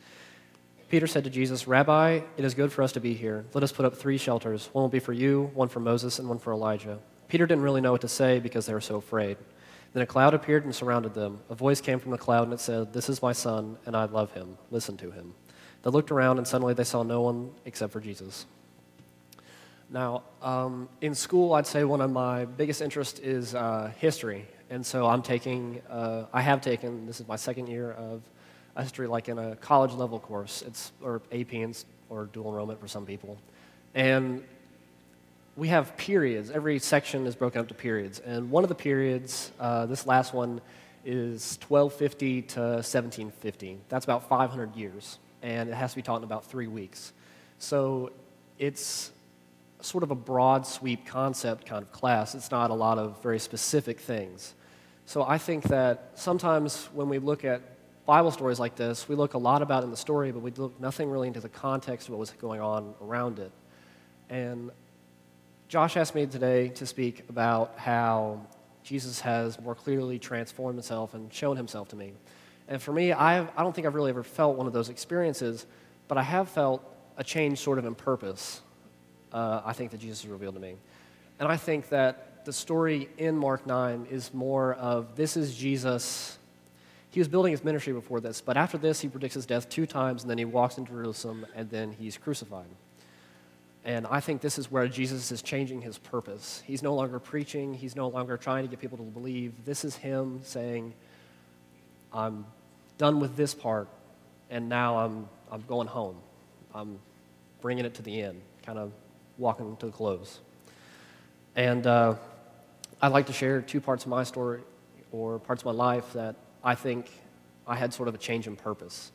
Peter 0.91 1.07
said 1.07 1.25
to 1.25 1.31
Jesus, 1.31 1.69
Rabbi, 1.69 2.21
it 2.37 2.45
is 2.45 2.55
good 2.55 2.73
for 2.73 2.83
us 2.83 2.93
to 2.93 3.01
be 3.01 3.15
here. 3.15 3.45
Let 3.55 3.63
us 3.63 3.73
put 3.73 3.87
up 3.87 3.97
three 3.97 4.19
shelters. 4.19 4.69
One 4.73 4.83
will 4.83 4.89
be 4.89 4.99
for 4.99 5.13
you, 5.13 5.51
one 5.55 5.69
for 5.69 5.81
Moses, 5.81 6.19
and 6.19 6.29
one 6.29 6.39
for 6.39 6.53
Elijah. 6.53 6.99
Peter 7.29 7.47
didn't 7.47 7.63
really 7.63 7.81
know 7.81 7.93
what 7.93 8.01
to 8.01 8.09
say 8.09 8.39
because 8.39 8.67
they 8.67 8.75
were 8.75 8.81
so 8.81 8.97
afraid. 8.97 9.37
Then 9.93 10.03
a 10.03 10.07
cloud 10.07 10.35
appeared 10.35 10.65
and 10.65 10.75
surrounded 10.75 11.15
them. 11.15 11.41
A 11.49 11.55
voice 11.55 11.81
came 11.81 11.99
from 11.99 12.11
the 12.11 12.19
cloud 12.19 12.45
and 12.45 12.53
it 12.53 12.61
said, 12.61 12.93
This 12.93 13.09
is 13.09 13.23
my 13.23 13.33
son, 13.33 13.79
and 13.87 13.97
I 13.97 14.05
love 14.05 14.33
him. 14.33 14.59
Listen 14.71 14.97
to 14.99 15.11
him. 15.11 15.35
They 15.83 15.91
looked 15.91 16.11
around 16.11 16.39
and 16.39 16.47
suddenly 16.47 16.75
they 16.75 16.85
saw 16.85 17.03
no 17.03 17.23
one 17.23 17.51
except 17.65 17.93
for 17.93 18.01
Jesus. 18.01 18.47
Now, 19.91 20.25
um, 20.43 20.89
in 21.01 21.15
school, 21.15 21.55
I'd 21.55 21.67
say 21.67 21.85
one 21.85 22.03
of 22.03 22.11
my 22.11 22.45
biggest 22.45 22.83
interests 22.83 23.21
is 23.21 23.55
uh, 23.55 23.91
history. 23.99 24.47
And 24.71 24.85
so 24.85 25.07
I'm 25.07 25.23
taking, 25.23 25.81
uh, 25.89 26.27
I 26.33 26.43
have 26.43 26.61
taken, 26.61 27.07
this 27.07 27.21
is 27.21 27.29
my 27.29 27.37
second 27.37 27.69
year 27.69 27.93
of 27.93 28.23
history 28.79 29.07
like 29.07 29.29
in 29.29 29.39
a 29.39 29.57
college 29.57 29.93
level 29.93 30.21
course. 30.21 30.63
It's 30.63 30.93
or 31.03 31.23
AP 31.33 31.53
or 32.09 32.27
dual 32.27 32.49
enrollment 32.51 32.81
for 32.81 32.89
some 32.89 33.05
people, 33.05 33.39
and 33.95 34.43
we 35.59 35.69
have 35.69 35.97
periods. 35.97 36.53
Every 36.53 36.79
section 36.79 37.27
is 37.27 37.35
broken 37.35 37.61
up 37.61 37.67
to 37.67 37.75
periods, 37.75 38.21
and 38.21 38.49
one 38.49 38.63
of 38.63 38.69
the 38.69 38.77
periods, 38.77 39.51
uh, 39.59 39.87
this 39.87 40.07
last 40.07 40.33
one, 40.33 40.61
is 41.05 41.59
1250 41.67 42.43
to 42.43 42.61
1750. 42.61 43.81
That's 43.89 44.05
about 44.05 44.29
500 44.29 44.77
years, 44.77 45.19
and 45.43 45.69
it 45.69 45.75
has 45.75 45.91
to 45.91 45.97
be 45.97 46.03
taught 46.03 46.19
in 46.19 46.25
about 46.25 46.45
three 46.45 46.69
weeks. 46.69 47.13
So 47.59 48.13
it's 48.57 49.11
sort 49.81 50.05
of 50.05 50.13
a 50.13 50.15
broad 50.15 50.65
sweep 50.65 51.05
concept 51.07 51.67
kind 51.67 51.83
of 51.83 51.91
class. 51.91 52.37
It's 52.37 52.53
not 52.53 52.71
a 52.71 52.75
lot 52.75 52.99
of 52.99 53.21
very 53.21 53.41
specific 53.41 53.99
things. 53.99 54.55
So 55.07 55.25
I 55.25 55.39
think 55.39 55.65
that 55.65 56.13
sometimes 56.15 56.89
when 56.93 57.09
we 57.09 57.19
look 57.19 57.45
at 57.45 57.63
Bible 58.07 58.31
stories 58.31 58.61
like 58.61 58.77
this, 58.77 59.09
we 59.09 59.17
look 59.17 59.35
a 59.35 59.39
lot 59.39 59.63
about 59.63 59.83
in 59.83 59.91
the 59.91 59.97
story, 59.97 60.31
but 60.31 60.41
we 60.41 60.53
look 60.53 60.79
nothing 60.81 61.11
really 61.11 61.27
into 61.27 61.41
the 61.41 61.49
context 61.49 62.07
of 62.07 62.13
what 62.13 62.21
was 62.21 62.31
going 62.31 62.61
on 62.61 62.95
around 63.01 63.41
it. 63.41 63.51
And 64.31 64.71
Josh 65.69 65.99
asked 65.99 66.15
me 66.15 66.27
today 66.27 66.71
to 66.71 66.87
speak 66.87 67.29
about 67.29 67.75
how 67.77 68.41
Jesus 68.83 69.21
has 69.21 69.61
more 69.61 69.75
clearly 69.75 70.19
transformed 70.19 70.77
himself 70.77 71.13
and 71.13 71.31
shown 71.31 71.59
himself 71.59 71.89
to 71.89 71.97
me. 71.97 72.15
And 72.69 72.81
for 72.81 72.91
me, 72.91 73.13
I've, 73.13 73.51
I 73.55 73.63
don't 73.63 73.75
think 73.75 73.87
I've 73.87 73.95
really 73.95 74.09
ever 74.09 74.23
felt 74.23 74.57
one 74.57 74.67
of 74.67 74.73
those 74.73 74.89
experiences, 74.89 75.67
but 76.09 76.17
I 76.17 76.23
have 76.23 76.49
felt 76.49 76.83
a 77.19 77.25
change 77.25 77.59
sort 77.59 77.79
of 77.79 77.85
in 77.85 77.95
purpose, 77.95 78.63
uh, 79.31 79.61
I 79.63 79.75
think, 79.75 79.91
that 79.91 80.01
Jesus 80.01 80.23
has 80.23 80.31
revealed 80.31 80.55
to 80.55 80.61
me. 80.61 80.77
And 81.39 81.47
I 81.47 81.59
think 81.59 81.91
that 81.91 82.47
the 82.47 82.53
story 82.53 83.11
in 83.19 83.37
Mark 83.37 83.67
9 83.67 84.07
is 84.11 84.33
more 84.33 84.73
of 84.75 85.17
this 85.17 85.37
is 85.37 85.55
Jesus 85.55 86.39
he 87.11 87.21
was 87.21 87.29
building 87.29 87.53
his 87.53 87.65
ministry 87.65 87.95
before 87.95 88.21
this, 88.21 88.43
but 88.43 88.59
after 88.59 88.77
this, 88.77 89.01
he 89.01 89.09
predicts 89.09 89.35
his 89.35 89.47
death 89.47 89.69
two 89.71 89.87
times, 89.87 90.23
and 90.23 90.31
then 90.31 90.37
he 90.37 90.45
walks 90.45 90.77
into 90.77 90.93
Jerusalem, 90.93 91.47
and 91.57 91.71
then 91.71 91.93
he's 91.93 92.19
crucified. 92.19 92.69
And 93.89 94.07
I 94.07 94.21
think 94.21 94.43
this 94.43 94.59
is 94.59 94.71
where 94.71 94.87
Jesus 94.87 95.33
is 95.33 95.41
changing 95.41 95.81
his 95.81 95.97
purpose. 95.97 96.63
He's 96.67 96.83
no 96.83 96.95
longer 96.95 97.19
preaching, 97.19 97.73
he's 97.73 97.97
no 97.97 98.09
longer 98.09 98.37
trying 98.37 98.65
to 98.65 98.69
get 98.69 98.81
people 98.81 98.99
to 98.99 99.03
believe. 99.03 99.65
This 99.65 99.83
is 99.83 99.97
him 99.97 100.41
saying, 100.43 100.93
I'm 102.13 102.45
done 102.99 103.19
with 103.19 103.35
this 103.35 103.55
part, 103.55 103.89
and 104.51 104.69
now 104.69 104.99
I'm, 104.99 105.27
I'm 105.51 105.63
going 105.63 105.89
home. 105.89 106.17
I'm 106.75 106.99
bringing 107.63 107.87
it 107.87 107.95
to 107.95 108.03
the 108.03 108.21
end, 108.21 108.43
kind 108.63 108.79
of 108.79 108.93
walking 109.39 109.75
to 109.79 109.87
the 109.87 109.93
close. 109.93 110.41
And 111.57 111.87
uh, 111.87 112.17
I'd 113.01 113.13
like 113.13 113.29
to 113.29 113.33
share 113.33 113.63
two 113.63 113.81
parts 113.81 114.05
of 114.05 114.11
my 114.11 114.25
story 114.25 114.61
or 115.13 115.39
parts 115.39 115.63
of 115.63 115.65
my 115.65 115.73
life 115.73 116.13
that 116.13 116.37
I 116.63 116.75
think 116.75 117.11
I 117.67 117.77
had 117.77 117.95
sort 117.95 118.11
of 118.11 118.15
a 118.15 118.19
change 118.19 118.47
in 118.47 118.55
purpose. 118.55 119.13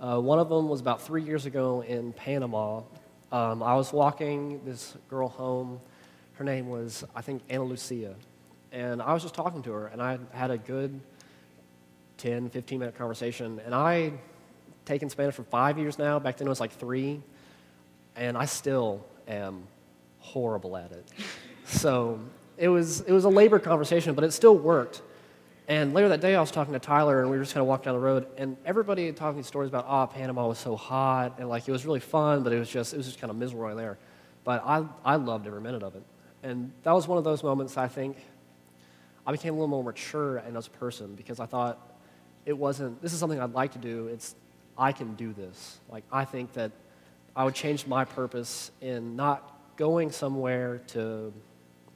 Uh, 0.00 0.18
one 0.18 0.40
of 0.40 0.48
them 0.48 0.68
was 0.68 0.80
about 0.80 1.00
three 1.00 1.22
years 1.22 1.46
ago 1.46 1.82
in 1.82 2.12
Panama. 2.12 2.80
Um, 3.32 3.62
I 3.62 3.74
was 3.74 3.92
walking 3.92 4.60
this 4.64 4.96
girl 5.08 5.28
home. 5.28 5.80
Her 6.34 6.44
name 6.44 6.68
was, 6.68 7.04
I 7.14 7.22
think, 7.22 7.42
Ana 7.48 7.64
Lucia. 7.64 8.14
And 8.72 9.00
I 9.00 9.12
was 9.12 9.22
just 9.22 9.34
talking 9.34 9.62
to 9.62 9.72
her, 9.72 9.86
and 9.88 10.02
I 10.02 10.18
had 10.32 10.50
a 10.50 10.58
good 10.58 11.00
10, 12.18 12.50
15 12.50 12.78
minute 12.78 12.96
conversation. 12.96 13.60
And 13.64 13.74
I 13.74 14.12
taken 14.84 15.08
Spanish 15.08 15.34
for 15.34 15.44
five 15.44 15.78
years 15.78 15.98
now. 15.98 16.18
Back 16.18 16.36
then 16.36 16.46
it 16.46 16.50
was 16.50 16.60
like 16.60 16.72
three. 16.72 17.22
And 18.16 18.36
I 18.36 18.44
still 18.44 19.04
am 19.28 19.62
horrible 20.18 20.76
at 20.76 20.92
it. 20.92 21.08
So 21.66 22.18
it 22.58 22.66
was, 22.66 23.02
it 23.02 23.12
was 23.12 23.24
a 23.24 23.28
labor 23.28 23.60
conversation, 23.60 24.16
but 24.16 24.24
it 24.24 24.32
still 24.32 24.56
worked. 24.58 25.02
And 25.68 25.94
later 25.94 26.08
that 26.08 26.20
day, 26.20 26.34
I 26.34 26.40
was 26.40 26.50
talking 26.50 26.72
to 26.72 26.80
Tyler, 26.80 27.20
and 27.20 27.30
we 27.30 27.36
were 27.36 27.44
just 27.44 27.54
kind 27.54 27.62
of 27.62 27.68
walking 27.68 27.84
down 27.84 27.94
the 27.94 28.00
road, 28.00 28.26
and 28.36 28.56
everybody 28.66 29.12
talking 29.12 29.42
stories 29.42 29.68
about, 29.68 29.86
oh, 29.88 30.06
Panama 30.12 30.48
was 30.48 30.58
so 30.58 30.74
hot, 30.74 31.38
and 31.38 31.48
like 31.48 31.68
it 31.68 31.72
was 31.72 31.86
really 31.86 32.00
fun, 32.00 32.42
but 32.42 32.52
it 32.52 32.58
was 32.58 32.68
just 32.68 32.92
it 32.92 32.96
was 32.96 33.06
just 33.06 33.20
kind 33.20 33.30
of 33.30 33.36
miserable 33.36 33.66
right 33.66 33.76
there. 33.76 33.98
But 34.44 34.62
I 34.64 34.84
I 35.04 35.16
loved 35.16 35.46
every 35.46 35.60
minute 35.60 35.82
of 35.82 35.94
it, 35.94 36.02
and 36.42 36.72
that 36.82 36.92
was 36.92 37.06
one 37.06 37.18
of 37.18 37.24
those 37.24 37.42
moments 37.42 37.76
I 37.76 37.88
think 37.88 38.16
I 39.26 39.32
became 39.32 39.54
a 39.54 39.56
little 39.56 39.68
more 39.68 39.84
mature 39.84 40.38
and 40.38 40.56
as 40.56 40.66
a 40.66 40.70
person 40.70 41.14
because 41.14 41.40
I 41.40 41.46
thought 41.46 41.78
it 42.46 42.56
wasn't 42.56 43.00
this 43.02 43.12
is 43.12 43.18
something 43.18 43.40
I'd 43.40 43.52
like 43.52 43.72
to 43.72 43.78
do. 43.78 44.08
It's 44.08 44.34
I 44.76 44.92
can 44.92 45.14
do 45.14 45.32
this. 45.32 45.78
Like 45.88 46.04
I 46.10 46.24
think 46.24 46.52
that 46.54 46.72
I 47.36 47.44
would 47.44 47.54
change 47.54 47.86
my 47.86 48.04
purpose 48.04 48.72
in 48.80 49.14
not 49.14 49.76
going 49.76 50.10
somewhere 50.10 50.78
to 50.88 51.32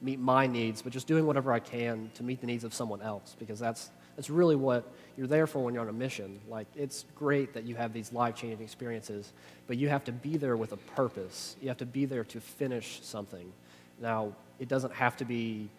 meet 0.05 0.19
my 0.19 0.45
needs, 0.45 0.83
but 0.83 0.93
just 0.93 1.07
doing 1.07 1.25
whatever 1.25 1.51
I 1.51 1.59
can 1.59 2.11
to 2.13 2.23
meet 2.23 2.39
the 2.39 2.45
needs 2.45 2.63
of 2.63 2.73
someone 2.73 3.01
else 3.01 3.35
because 3.39 3.59
that's, 3.59 3.89
that's 4.15 4.29
really 4.29 4.55
what 4.55 4.85
you're 5.17 5.27
there 5.27 5.47
for 5.47 5.63
when 5.63 5.73
you're 5.73 5.81
on 5.81 5.89
a 5.89 5.93
mission. 5.93 6.39
Like, 6.47 6.67
it's 6.75 7.05
great 7.15 7.55
that 7.55 7.63
you 7.63 7.75
have 7.75 7.91
these 7.91 8.13
life 8.13 8.35
changing 8.35 8.61
experiences, 8.61 9.33
but 9.65 9.77
you 9.77 9.89
have 9.89 10.03
to 10.03 10.11
be 10.11 10.37
there 10.37 10.55
with 10.55 10.73
a 10.73 10.77
purpose. 10.77 11.55
You 11.59 11.69
have 11.69 11.77
to 11.77 11.87
be 11.87 12.05
there 12.05 12.23
to 12.25 12.39
finish 12.39 12.99
something. 13.01 13.51
Now, 13.99 14.33
it 14.59 14.67
doesn't 14.67 14.93
have 14.93 15.17
to 15.17 15.25
be 15.25 15.69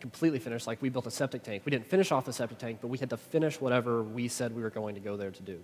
completely 0.00 0.40
finished. 0.40 0.66
Like, 0.66 0.82
we 0.82 0.88
built 0.88 1.06
a 1.06 1.10
septic 1.10 1.44
tank. 1.44 1.62
We 1.64 1.70
didn't 1.70 1.86
finish 1.86 2.10
off 2.10 2.24
the 2.24 2.32
septic 2.32 2.58
tank, 2.58 2.78
but 2.80 2.88
we 2.88 2.98
had 2.98 3.10
to 3.10 3.16
finish 3.16 3.60
whatever 3.60 4.02
we 4.02 4.26
said 4.26 4.54
we 4.54 4.62
were 4.62 4.70
going 4.70 4.96
to 4.96 5.00
go 5.00 5.16
there 5.16 5.30
to 5.30 5.42
do. 5.42 5.60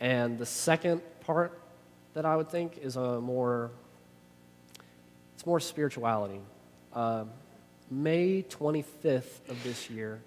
And 0.00 0.38
the 0.38 0.46
second 0.46 1.02
part 1.20 1.60
that 2.14 2.24
I 2.24 2.36
would 2.36 2.48
think 2.48 2.78
is 2.78 2.96
a 2.96 3.20
more 3.20 3.70
it's 5.34 5.46
more 5.46 5.60
spirituality. 5.60 6.40
Uh, 6.94 7.24
May 7.90 8.44
25th 8.44 9.48
of 9.48 9.62
this 9.64 9.90
year, 9.90 10.20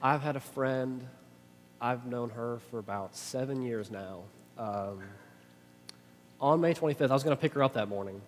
I've 0.00 0.22
had 0.22 0.36
a 0.36 0.40
friend. 0.40 1.04
I've 1.80 2.06
known 2.06 2.30
her 2.30 2.58
for 2.70 2.78
about 2.78 3.16
seven 3.16 3.62
years 3.62 3.90
now. 3.90 4.20
Um, 4.56 5.02
on 6.40 6.60
May 6.60 6.74
25th, 6.74 7.10
I 7.10 7.12
was 7.12 7.24
going 7.24 7.36
to 7.36 7.40
pick 7.40 7.54
her 7.54 7.62
up 7.62 7.74
that 7.74 7.88
morning. 7.88 8.20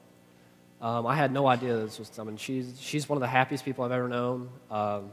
Um, 0.81 1.07
I 1.07 1.15
had 1.15 1.33
no 1.33 1.47
idea 1.47 1.77
this 1.77 2.01
was 2.01 2.11
coming. 2.11 2.37
She's, 2.37 2.81
she's 2.81 3.09
one 3.09 3.17
of 3.17 3.21
the 3.21 3.29
happiest 3.29 3.65
people 3.65 3.85
I've 3.85 3.93
ever 3.93 4.09
known. 4.09 4.49
Um, 4.69 5.13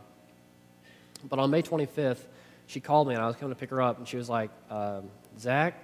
but 1.29 1.38
on 1.38 1.51
May 1.51 1.62
25th, 1.62 2.18
she 2.65 2.79
called 2.79 3.08
me 3.08 3.13
and 3.13 3.24
I 3.24 3.27
was 3.27 3.36
coming 3.36 3.53
to 3.53 3.60
pick 3.60 3.70
her 3.70 3.82
up, 3.82 4.00
and 4.00 4.08
she 4.08 4.18
was 4.18 4.27
like, 4.27 4.50
um, 4.72 5.10
Zach, 5.38 5.75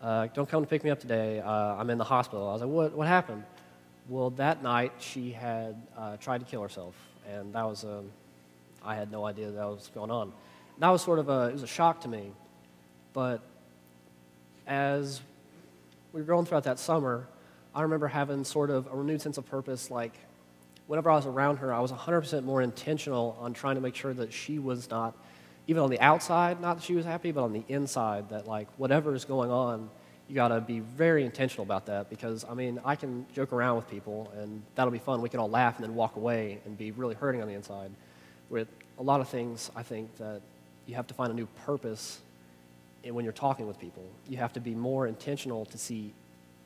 uh, 0.00 0.28
don't 0.28 0.48
come 0.48 0.62
to 0.62 0.68
pick 0.68 0.84
me 0.84 0.90
up 0.90 1.00
today. 1.00 1.40
Uh, 1.40 1.50
I'm 1.50 1.90
in 1.90 1.98
the 1.98 2.04
hospital. 2.04 2.48
I 2.48 2.52
was 2.52 2.62
like, 2.62 2.70
what, 2.70 2.92
what 2.92 3.08
happened? 3.08 3.42
Well, 4.06 4.30
that 4.30 4.62
night 4.62 4.92
she 4.98 5.32
had 5.32 5.80
uh, 5.96 6.18
tried 6.18 6.38
to 6.38 6.44
kill 6.44 6.60
herself, 6.60 6.94
and 7.26 7.54
that 7.54 7.62
was, 7.62 7.84
um, 7.84 8.10
I 8.84 8.96
had 8.96 9.10
no 9.10 9.24
idea 9.24 9.50
that 9.50 9.64
was 9.64 9.90
going 9.94 10.10
on. 10.10 10.30
That 10.78 10.90
was 10.90 11.00
sort 11.00 11.18
of 11.18 11.30
a, 11.30 11.48
it 11.48 11.52
was 11.54 11.62
a 11.62 11.66
shock 11.66 12.02
to 12.02 12.08
me. 12.08 12.32
But 13.14 13.40
as 14.66 15.22
we 16.12 16.20
were 16.20 16.26
going 16.26 16.44
throughout 16.44 16.64
that 16.64 16.78
summer, 16.78 17.26
I 17.74 17.80
remember 17.80 18.06
having 18.06 18.44
sort 18.44 18.68
of 18.68 18.86
a 18.92 18.94
renewed 18.94 19.22
sense 19.22 19.38
of 19.38 19.46
purpose. 19.46 19.90
Like, 19.90 20.12
whenever 20.86 21.10
I 21.10 21.16
was 21.16 21.24
around 21.24 21.56
her, 21.58 21.72
I 21.72 21.80
was 21.80 21.90
100% 21.90 22.44
more 22.44 22.60
intentional 22.60 23.38
on 23.40 23.54
trying 23.54 23.76
to 23.76 23.80
make 23.80 23.94
sure 23.94 24.12
that 24.12 24.34
she 24.34 24.58
was 24.58 24.90
not, 24.90 25.14
even 25.66 25.82
on 25.82 25.88
the 25.88 26.00
outside, 26.00 26.60
not 26.60 26.76
that 26.76 26.82
she 26.82 26.94
was 26.94 27.06
happy, 27.06 27.32
but 27.32 27.42
on 27.42 27.54
the 27.54 27.64
inside, 27.68 28.28
that 28.28 28.46
like 28.46 28.68
whatever 28.76 29.14
is 29.14 29.24
going 29.24 29.50
on, 29.50 29.88
you 30.28 30.34
got 30.34 30.48
to 30.48 30.60
be 30.60 30.80
very 30.80 31.24
intentional 31.24 31.64
about 31.64 31.86
that 31.86 32.08
because, 32.08 32.44
I 32.48 32.54
mean, 32.54 32.80
I 32.84 32.96
can 32.96 33.26
joke 33.34 33.52
around 33.52 33.76
with 33.76 33.90
people 33.90 34.32
and 34.38 34.62
that'll 34.74 34.90
be 34.90 34.98
fun. 34.98 35.20
We 35.20 35.28
can 35.28 35.40
all 35.40 35.50
laugh 35.50 35.76
and 35.76 35.84
then 35.84 35.94
walk 35.94 36.16
away 36.16 36.60
and 36.64 36.78
be 36.78 36.92
really 36.92 37.14
hurting 37.14 37.42
on 37.42 37.48
the 37.48 37.54
inside. 37.54 37.90
With 38.48 38.68
a 38.98 39.02
lot 39.02 39.20
of 39.20 39.28
things, 39.28 39.70
I 39.76 39.82
think 39.82 40.16
that 40.16 40.40
you 40.86 40.94
have 40.94 41.06
to 41.08 41.14
find 41.14 41.30
a 41.30 41.34
new 41.34 41.46
purpose 41.64 42.20
when 43.06 43.24
you're 43.24 43.32
talking 43.32 43.66
with 43.66 43.78
people. 43.78 44.04
You 44.28 44.38
have 44.38 44.54
to 44.54 44.60
be 44.60 44.74
more 44.74 45.06
intentional 45.06 45.66
to 45.66 45.78
see 45.78 46.14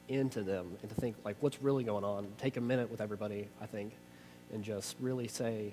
into 0.09 0.43
them 0.43 0.77
and 0.81 0.89
to 0.91 0.95
think, 0.95 1.17
like, 1.25 1.37
what's 1.41 1.61
really 1.61 1.85
going 1.85 2.05
on. 2.05 2.29
Take 2.39 2.57
a 2.57 2.61
minute 2.61 2.91
with 2.91 3.01
everybody, 3.01 3.49
I 3.61 3.67
think, 3.67 3.93
and 4.53 4.63
just 4.63 4.97
really 5.01 5.29
say, 5.29 5.73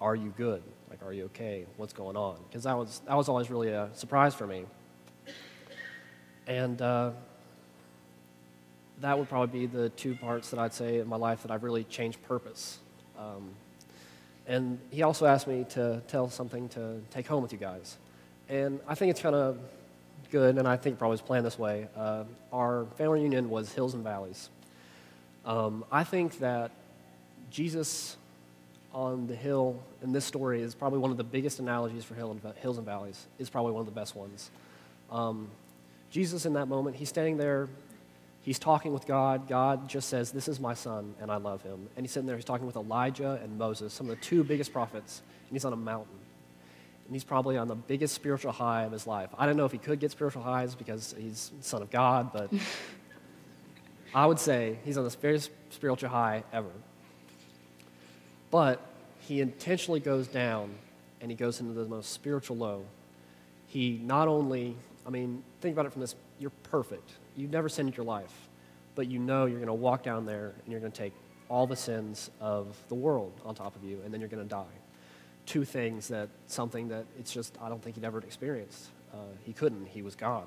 are 0.00 0.16
you 0.16 0.32
good? 0.36 0.62
Like, 0.90 1.02
are 1.04 1.12
you 1.12 1.24
okay? 1.26 1.66
What's 1.76 1.92
going 1.92 2.16
on? 2.16 2.38
Because 2.48 2.64
that 2.64 2.76
was, 2.76 3.02
that 3.06 3.16
was 3.16 3.28
always 3.28 3.50
really 3.50 3.68
a 3.68 3.90
surprise 3.94 4.34
for 4.34 4.46
me. 4.46 4.64
And 6.48 6.80
uh, 6.80 7.10
that 9.02 9.18
would 9.18 9.28
probably 9.28 9.60
be 9.60 9.66
the 9.66 9.90
two 9.90 10.14
parts 10.14 10.48
that 10.50 10.58
I'd 10.58 10.72
say 10.72 10.98
in 10.98 11.06
my 11.06 11.16
life 11.16 11.42
that 11.42 11.50
I've 11.50 11.62
really 11.62 11.84
changed 11.84 12.22
purpose. 12.26 12.78
Um, 13.18 13.50
and 14.46 14.78
he 14.90 15.02
also 15.02 15.26
asked 15.26 15.46
me 15.46 15.66
to 15.70 16.02
tell 16.08 16.30
something 16.30 16.70
to 16.70 17.02
take 17.10 17.26
home 17.26 17.42
with 17.42 17.52
you 17.52 17.58
guys. 17.58 17.98
And 18.48 18.80
I 18.88 18.94
think 18.94 19.10
it's 19.10 19.20
kind 19.20 19.34
of 19.34 19.58
good, 20.30 20.56
and 20.56 20.66
I 20.66 20.78
think 20.78 20.98
probably 20.98 21.14
was 21.14 21.20
planned 21.20 21.44
this 21.44 21.58
way. 21.58 21.86
Uh, 21.94 22.24
our 22.50 22.86
family 22.96 23.20
reunion 23.20 23.50
was 23.50 23.70
hills 23.74 23.92
and 23.92 24.02
valleys. 24.02 24.48
Um, 25.44 25.84
I 25.92 26.02
think 26.02 26.38
that 26.38 26.70
Jesus 27.50 28.16
on 28.94 29.26
the 29.26 29.36
hill 29.36 29.78
in 30.02 30.12
this 30.12 30.24
story 30.24 30.62
is 30.62 30.74
probably 30.74 30.98
one 30.98 31.10
of 31.10 31.18
the 31.18 31.24
biggest 31.24 31.58
analogies 31.58 32.04
for 32.04 32.14
hill 32.14 32.30
and, 32.30 32.40
hills 32.56 32.78
and 32.78 32.86
valleys. 32.86 33.26
Is 33.38 33.50
probably 33.50 33.72
one 33.72 33.80
of 33.80 33.86
the 33.86 33.92
best 33.92 34.16
ones. 34.16 34.50
Um, 35.10 35.50
Jesus, 36.10 36.46
in 36.46 36.54
that 36.54 36.66
moment, 36.66 36.96
he's 36.96 37.08
standing 37.08 37.36
there, 37.36 37.68
he's 38.40 38.58
talking 38.58 38.92
with 38.92 39.06
God. 39.06 39.48
God 39.48 39.88
just 39.88 40.08
says, 40.08 40.30
This 40.30 40.48
is 40.48 40.58
my 40.58 40.74
son, 40.74 41.14
and 41.20 41.30
I 41.30 41.36
love 41.36 41.62
him. 41.62 41.88
And 41.96 42.04
he's 42.04 42.12
sitting 42.12 42.26
there, 42.26 42.36
he's 42.36 42.44
talking 42.44 42.66
with 42.66 42.76
Elijah 42.76 43.38
and 43.42 43.58
Moses, 43.58 43.92
some 43.92 44.08
of 44.08 44.16
the 44.16 44.22
two 44.22 44.42
biggest 44.42 44.72
prophets, 44.72 45.22
and 45.48 45.54
he's 45.54 45.64
on 45.64 45.72
a 45.72 45.76
mountain. 45.76 46.16
And 47.06 47.14
he's 47.14 47.24
probably 47.24 47.56
on 47.56 47.68
the 47.68 47.74
biggest 47.74 48.14
spiritual 48.14 48.52
high 48.52 48.82
of 48.84 48.92
his 48.92 49.06
life. 49.06 49.30
I 49.38 49.46
don't 49.46 49.56
know 49.56 49.64
if 49.64 49.72
he 49.72 49.78
could 49.78 49.98
get 49.98 50.10
spiritual 50.10 50.42
highs 50.42 50.74
because 50.74 51.14
he's 51.18 51.52
son 51.60 51.82
of 51.82 51.90
God, 51.90 52.32
but 52.32 52.52
I 54.14 54.26
would 54.26 54.38
say 54.38 54.78
he's 54.84 54.98
on 54.98 55.04
the 55.04 55.10
very 55.10 55.40
spiritual 55.70 56.10
high 56.10 56.44
ever. 56.52 56.70
But 58.50 58.80
he 59.20 59.40
intentionally 59.40 60.00
goes 60.00 60.26
down 60.26 60.74
and 61.20 61.30
he 61.30 61.36
goes 61.36 61.60
into 61.60 61.72
the 61.72 61.86
most 61.86 62.12
spiritual 62.12 62.56
low. 62.56 62.84
He 63.66 64.00
not 64.02 64.28
only 64.28 64.76
I 65.08 65.10
mean, 65.10 65.42
think 65.60 65.74
about 65.74 65.86
it 65.86 65.92
from 65.92 66.00
this 66.00 66.14
you're 66.38 66.50
perfect. 66.64 67.10
You've 67.36 67.50
never 67.50 67.68
sinned 67.68 67.88
in 67.88 67.94
your 67.94 68.06
life, 68.06 68.32
but 68.94 69.08
you 69.08 69.18
know 69.18 69.46
you're 69.46 69.58
going 69.58 69.66
to 69.66 69.74
walk 69.74 70.02
down 70.02 70.24
there 70.24 70.52
and 70.64 70.72
you're 70.72 70.80
going 70.80 70.92
to 70.92 70.98
take 70.98 71.12
all 71.48 71.66
the 71.66 71.76
sins 71.76 72.30
of 72.40 72.76
the 72.88 72.94
world 72.94 73.32
on 73.44 73.54
top 73.54 73.74
of 73.74 73.82
you, 73.82 74.00
and 74.04 74.12
then 74.12 74.20
you're 74.20 74.28
going 74.28 74.42
to 74.42 74.48
die. 74.48 74.64
Two 75.46 75.64
things 75.64 76.08
that 76.08 76.28
something 76.46 76.88
that 76.88 77.06
it's 77.18 77.32
just, 77.32 77.56
I 77.60 77.68
don't 77.68 77.82
think 77.82 77.96
he'd 77.96 78.04
ever 78.04 78.18
experienced. 78.18 78.88
Uh, 79.12 79.16
he 79.44 79.52
couldn't, 79.52 79.86
he 79.86 80.02
was 80.02 80.14
God. 80.14 80.46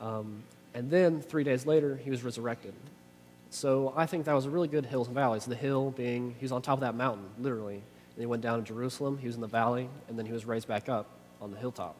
Um, 0.00 0.42
and 0.74 0.90
then 0.90 1.20
three 1.20 1.44
days 1.44 1.66
later, 1.66 1.96
he 1.96 2.10
was 2.10 2.24
resurrected. 2.24 2.74
So 3.50 3.92
I 3.96 4.06
think 4.06 4.24
that 4.26 4.32
was 4.32 4.46
a 4.46 4.50
really 4.50 4.68
good 4.68 4.86
hills 4.86 5.06
and 5.06 5.14
valleys. 5.14 5.44
The 5.44 5.54
hill 5.54 5.90
being, 5.90 6.34
he 6.38 6.44
was 6.44 6.52
on 6.52 6.62
top 6.62 6.74
of 6.74 6.80
that 6.80 6.94
mountain, 6.94 7.26
literally. 7.38 7.74
And 7.74 8.18
he 8.18 8.26
went 8.26 8.42
down 8.42 8.58
to 8.58 8.64
Jerusalem, 8.64 9.18
he 9.18 9.26
was 9.26 9.36
in 9.36 9.40
the 9.40 9.46
valley, 9.46 9.88
and 10.08 10.18
then 10.18 10.26
he 10.26 10.32
was 10.32 10.44
raised 10.44 10.68
back 10.68 10.88
up 10.88 11.06
on 11.40 11.50
the 11.50 11.58
hilltop. 11.58 11.96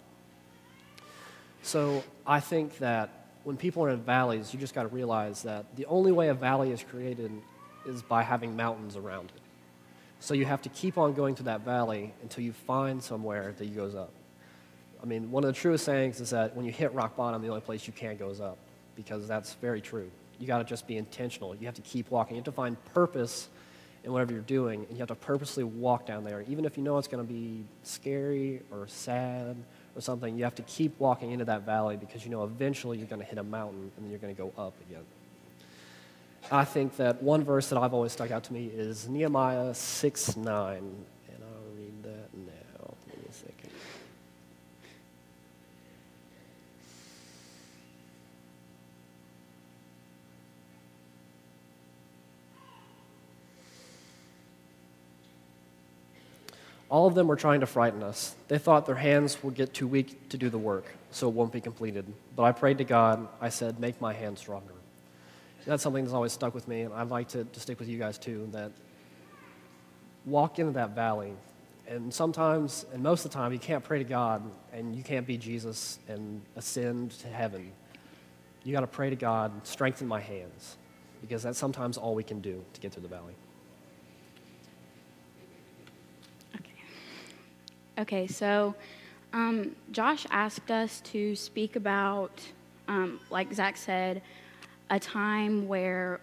So 1.62 2.02
I 2.26 2.40
think 2.40 2.78
that 2.78 3.10
when 3.44 3.56
people 3.56 3.84
are 3.84 3.90
in 3.90 4.02
valleys, 4.02 4.52
you 4.52 4.60
just 4.60 4.74
got 4.74 4.82
to 4.82 4.88
realize 4.88 5.42
that 5.42 5.64
the 5.76 5.86
only 5.86 6.12
way 6.12 6.28
a 6.28 6.34
valley 6.34 6.72
is 6.72 6.82
created 6.82 7.30
is 7.86 8.02
by 8.02 8.22
having 8.22 8.56
mountains 8.56 8.96
around 8.96 9.32
it. 9.34 9.40
So 10.20 10.34
you 10.34 10.44
have 10.44 10.60
to 10.62 10.68
keep 10.68 10.98
on 10.98 11.14
going 11.14 11.34
to 11.36 11.44
that 11.44 11.62
valley 11.62 12.12
until 12.22 12.44
you 12.44 12.52
find 12.52 13.02
somewhere 13.02 13.54
that 13.56 13.64
you 13.64 13.74
goes 13.74 13.94
up. 13.94 14.10
I 15.02 15.06
mean, 15.06 15.30
one 15.30 15.44
of 15.44 15.48
the 15.48 15.58
truest 15.58 15.86
sayings 15.86 16.20
is 16.20 16.30
that 16.30 16.54
when 16.54 16.66
you 16.66 16.72
hit 16.72 16.92
rock 16.92 17.16
bottom, 17.16 17.40
the 17.40 17.48
only 17.48 17.62
place 17.62 17.86
you 17.86 17.94
can 17.94 18.18
go 18.18 18.28
is 18.28 18.40
up, 18.40 18.58
because 18.96 19.26
that's 19.26 19.54
very 19.54 19.80
true. 19.80 20.10
You 20.38 20.46
got 20.46 20.58
to 20.58 20.64
just 20.64 20.86
be 20.86 20.98
intentional. 20.98 21.54
You 21.54 21.64
have 21.66 21.74
to 21.76 21.82
keep 21.82 22.10
walking. 22.10 22.36
You 22.36 22.40
have 22.40 22.44
to 22.46 22.52
find 22.52 22.76
purpose 22.92 23.48
in 24.04 24.12
whatever 24.12 24.32
you're 24.32 24.42
doing, 24.42 24.80
and 24.80 24.90
you 24.90 24.98
have 24.98 25.08
to 25.08 25.14
purposely 25.14 25.64
walk 25.64 26.04
down 26.04 26.24
there, 26.24 26.42
even 26.48 26.66
if 26.66 26.76
you 26.76 26.82
know 26.82 26.98
it's 26.98 27.08
going 27.08 27.26
to 27.26 27.32
be 27.32 27.64
scary 27.82 28.60
or 28.70 28.86
sad 28.88 29.56
something, 30.00 30.36
you 30.36 30.44
have 30.44 30.54
to 30.56 30.62
keep 30.62 30.98
walking 30.98 31.32
into 31.32 31.44
that 31.46 31.62
valley 31.62 31.96
because 31.96 32.24
you 32.24 32.30
know 32.30 32.44
eventually 32.44 32.98
you're 32.98 33.06
going 33.06 33.20
to 33.20 33.26
hit 33.26 33.38
a 33.38 33.42
mountain 33.42 33.90
and 33.96 34.10
you're 34.10 34.18
going 34.18 34.34
to 34.34 34.40
go 34.40 34.52
up 34.56 34.74
again. 34.88 35.04
I 36.50 36.64
think 36.64 36.96
that 36.96 37.22
one 37.22 37.44
verse 37.44 37.68
that 37.68 37.78
I've 37.78 37.94
always 37.94 38.12
stuck 38.12 38.30
out 38.30 38.44
to 38.44 38.52
me 38.52 38.66
is 38.66 39.08
Nehemiah 39.08 39.74
6 39.74 40.36
9. 40.36 41.04
All 56.90 57.06
of 57.06 57.14
them 57.14 57.28
were 57.28 57.36
trying 57.36 57.60
to 57.60 57.66
frighten 57.66 58.02
us. 58.02 58.34
They 58.48 58.58
thought 58.58 58.84
their 58.84 58.96
hands 58.96 59.42
would 59.44 59.54
get 59.54 59.72
too 59.72 59.86
weak 59.86 60.28
to 60.30 60.36
do 60.36 60.50
the 60.50 60.58
work, 60.58 60.84
so 61.12 61.28
it 61.28 61.34
won't 61.34 61.52
be 61.52 61.60
completed. 61.60 62.04
But 62.34 62.42
I 62.42 62.52
prayed 62.52 62.78
to 62.78 62.84
God. 62.84 63.28
I 63.40 63.48
said, 63.48 63.78
Make 63.78 64.00
my 64.00 64.12
hands 64.12 64.40
stronger. 64.40 64.74
That's 65.66 65.82
something 65.82 66.04
that's 66.04 66.14
always 66.14 66.32
stuck 66.32 66.54
with 66.54 66.66
me, 66.66 66.82
and 66.82 66.92
I'd 66.92 67.10
like 67.10 67.28
to, 67.28 67.44
to 67.44 67.60
stick 67.60 67.78
with 67.78 67.88
you 67.88 67.98
guys 67.98 68.18
too 68.18 68.48
that 68.52 68.72
walk 70.26 70.58
into 70.58 70.72
that 70.72 70.90
valley. 70.94 71.32
And 71.86 72.12
sometimes, 72.12 72.86
and 72.92 73.02
most 73.02 73.24
of 73.24 73.30
the 73.30 73.36
time, 73.36 73.52
you 73.52 73.58
can't 73.58 73.82
pray 73.82 73.98
to 73.98 74.04
God 74.04 74.42
and 74.72 74.94
you 74.94 75.02
can't 75.02 75.26
be 75.26 75.36
Jesus 75.36 75.98
and 76.08 76.40
ascend 76.56 77.12
to 77.20 77.28
heaven. 77.28 77.72
You 78.62 78.72
got 78.72 78.80
to 78.80 78.86
pray 78.86 79.10
to 79.10 79.16
God, 79.16 79.66
strengthen 79.66 80.06
my 80.06 80.20
hands, 80.20 80.76
because 81.20 81.42
that's 81.42 81.58
sometimes 81.58 81.96
all 81.96 82.14
we 82.14 82.22
can 82.22 82.40
do 82.40 82.64
to 82.74 82.80
get 82.80 82.92
through 82.92 83.02
the 83.02 83.08
valley. 83.08 83.34
Okay, 88.00 88.26
so 88.26 88.74
um, 89.34 89.76
Josh 89.92 90.26
asked 90.30 90.70
us 90.70 91.02
to 91.02 91.36
speak 91.36 91.76
about, 91.76 92.30
um, 92.88 93.20
like 93.28 93.52
Zach 93.52 93.76
said, 93.76 94.22
a 94.88 94.98
time 94.98 95.68
where 95.68 96.20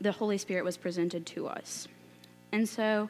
the 0.00 0.10
Holy 0.10 0.38
Spirit 0.38 0.64
was 0.64 0.76
presented 0.76 1.24
to 1.26 1.46
us. 1.46 1.86
And 2.50 2.68
so 2.68 3.08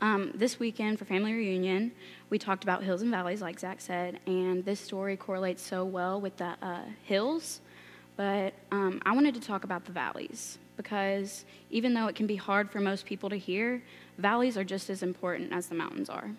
um, 0.00 0.32
this 0.34 0.58
weekend 0.58 0.98
for 0.98 1.04
family 1.04 1.34
reunion, 1.34 1.92
we 2.30 2.38
talked 2.38 2.64
about 2.64 2.82
hills 2.82 3.02
and 3.02 3.10
valleys, 3.10 3.42
like 3.42 3.60
Zach 3.60 3.82
said, 3.82 4.20
and 4.26 4.64
this 4.64 4.80
story 4.80 5.18
correlates 5.18 5.60
so 5.62 5.84
well 5.84 6.18
with 6.18 6.38
the 6.38 6.54
uh, 6.62 6.84
hills. 7.04 7.60
But 8.16 8.54
um, 8.72 9.02
I 9.04 9.12
wanted 9.12 9.34
to 9.34 9.40
talk 9.42 9.64
about 9.64 9.84
the 9.84 9.92
valleys 9.92 10.56
because 10.78 11.44
even 11.68 11.92
though 11.92 12.06
it 12.06 12.14
can 12.14 12.26
be 12.26 12.36
hard 12.36 12.70
for 12.70 12.80
most 12.80 13.04
people 13.04 13.28
to 13.28 13.36
hear, 13.36 13.82
valleys 14.16 14.56
are 14.56 14.64
just 14.64 14.88
as 14.88 15.02
important 15.02 15.52
as 15.52 15.66
the 15.66 15.74
mountains 15.74 16.08
are. 16.08 16.30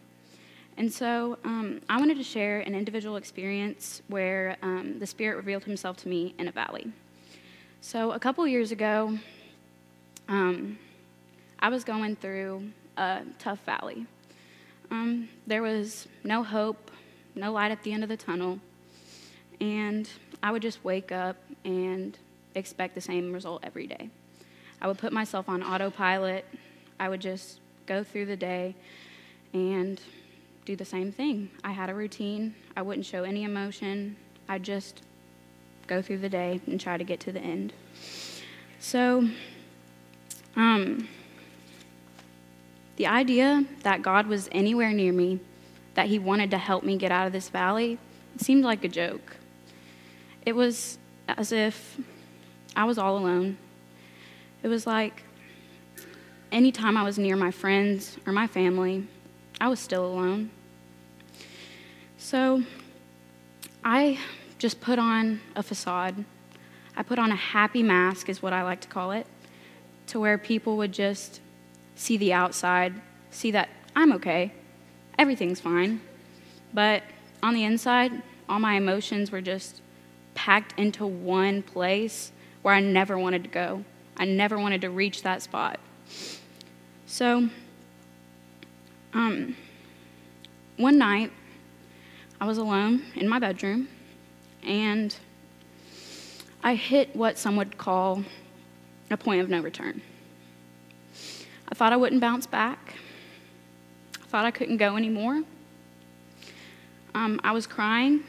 And 0.77 0.91
so 0.91 1.37
um, 1.43 1.81
I 1.89 1.99
wanted 1.99 2.17
to 2.17 2.23
share 2.23 2.61
an 2.61 2.73
individual 2.73 3.17
experience 3.17 4.01
where 4.07 4.57
um, 4.61 4.99
the 4.99 5.05
Spirit 5.05 5.35
revealed 5.35 5.63
Himself 5.63 5.97
to 5.97 6.07
me 6.07 6.33
in 6.39 6.47
a 6.47 6.51
valley. 6.51 6.91
So 7.81 8.11
a 8.11 8.19
couple 8.19 8.47
years 8.47 8.71
ago, 8.71 9.17
um, 10.27 10.77
I 11.59 11.69
was 11.69 11.83
going 11.83 12.15
through 12.15 12.69
a 12.97 13.21
tough 13.37 13.59
valley. 13.65 14.05
Um, 14.89 15.29
there 15.47 15.61
was 15.61 16.07
no 16.23 16.43
hope, 16.43 16.91
no 17.35 17.51
light 17.51 17.71
at 17.71 17.83
the 17.83 17.93
end 17.93 18.03
of 18.03 18.09
the 18.09 18.17
tunnel, 18.17 18.59
and 19.59 20.09
I 20.43 20.51
would 20.51 20.61
just 20.61 20.83
wake 20.83 21.11
up 21.11 21.37
and 21.63 22.17
expect 22.55 22.95
the 22.95 23.01
same 23.01 23.31
result 23.31 23.63
every 23.63 23.87
day. 23.87 24.09
I 24.81 24.87
would 24.87 24.97
put 24.97 25.13
myself 25.13 25.47
on 25.47 25.61
autopilot. 25.61 26.45
I 26.99 27.09
would 27.09 27.21
just 27.21 27.59
go 27.85 28.03
through 28.03 28.25
the 28.25 28.35
day 28.35 28.75
and 29.53 30.01
do 30.71 30.75
the 30.77 30.85
same 30.85 31.11
thing. 31.11 31.49
I 31.65 31.71
had 31.71 31.89
a 31.89 31.93
routine. 31.93 32.55
I 32.77 32.81
wouldn't 32.81 33.05
show 33.05 33.23
any 33.23 33.43
emotion. 33.43 34.15
I'd 34.47 34.63
just 34.63 35.01
go 35.85 36.01
through 36.01 36.19
the 36.19 36.29
day 36.29 36.61
and 36.65 36.79
try 36.79 36.95
to 36.95 37.03
get 37.03 37.19
to 37.21 37.31
the 37.33 37.41
end. 37.41 37.73
So, 38.79 39.27
um, 40.55 41.09
the 42.95 43.05
idea 43.05 43.65
that 43.83 44.01
God 44.01 44.27
was 44.27 44.47
anywhere 44.53 44.93
near 44.93 45.11
me, 45.11 45.41
that 45.95 46.07
He 46.07 46.19
wanted 46.19 46.51
to 46.51 46.57
help 46.57 46.85
me 46.85 46.95
get 46.95 47.11
out 47.11 47.27
of 47.27 47.33
this 47.33 47.49
valley, 47.49 47.99
seemed 48.37 48.63
like 48.63 48.85
a 48.85 48.87
joke. 48.87 49.35
It 50.45 50.55
was 50.55 50.97
as 51.27 51.51
if 51.51 51.97
I 52.77 52.85
was 52.85 52.97
all 52.97 53.17
alone. 53.17 53.57
It 54.63 54.69
was 54.69 54.87
like 54.87 55.23
anytime 56.49 56.95
I 56.95 57.03
was 57.03 57.19
near 57.19 57.35
my 57.35 57.51
friends 57.51 58.17
or 58.25 58.31
my 58.31 58.47
family, 58.47 59.05
I 59.59 59.67
was 59.67 59.81
still 59.81 60.05
alone. 60.05 60.49
So 62.21 62.61
I 63.83 64.19
just 64.59 64.79
put 64.79 64.99
on 64.99 65.41
a 65.55 65.63
facade. 65.63 66.23
I 66.95 67.01
put 67.01 67.17
on 67.17 67.31
a 67.31 67.35
happy 67.35 67.81
mask, 67.81 68.29
is 68.29 68.43
what 68.43 68.53
I 68.53 68.61
like 68.61 68.79
to 68.81 68.87
call 68.87 69.11
it, 69.11 69.25
to 70.07 70.19
where 70.19 70.37
people 70.37 70.77
would 70.77 70.93
just 70.93 71.41
see 71.95 72.17
the 72.17 72.31
outside, 72.31 72.93
see 73.31 73.49
that 73.51 73.69
I'm 73.95 74.13
okay, 74.13 74.53
everything's 75.17 75.59
fine. 75.59 75.99
But 76.73 77.01
on 77.41 77.55
the 77.55 77.63
inside, 77.63 78.21
all 78.47 78.59
my 78.59 78.75
emotions 78.75 79.31
were 79.31 79.41
just 79.41 79.81
packed 80.35 80.79
into 80.79 81.07
one 81.07 81.63
place 81.63 82.31
where 82.61 82.75
I 82.75 82.81
never 82.81 83.17
wanted 83.17 83.43
to 83.45 83.49
go. 83.49 83.83
I 84.15 84.25
never 84.25 84.59
wanted 84.59 84.81
to 84.81 84.91
reach 84.91 85.23
that 85.23 85.41
spot. 85.41 85.79
So, 87.07 87.49
um, 89.11 89.55
one 90.77 90.99
night, 90.99 91.31
I 92.41 92.45
was 92.45 92.57
alone 92.57 93.03
in 93.13 93.29
my 93.29 93.37
bedroom, 93.37 93.87
and 94.63 95.15
I 96.63 96.73
hit 96.73 97.15
what 97.15 97.37
some 97.37 97.55
would 97.55 97.77
call 97.77 98.23
a 99.11 99.17
point 99.17 99.41
of 99.41 99.49
no 99.49 99.61
return. 99.61 100.01
I 101.69 101.75
thought 101.75 101.93
I 101.93 101.97
wouldn't 101.97 102.19
bounce 102.19 102.47
back. 102.47 102.95
I 104.19 104.25
thought 104.25 104.45
I 104.45 104.49
couldn't 104.49 104.77
go 104.77 104.97
anymore. 104.97 105.43
Um, 107.13 107.39
I 107.43 107.51
was 107.51 107.67
crying 107.67 108.23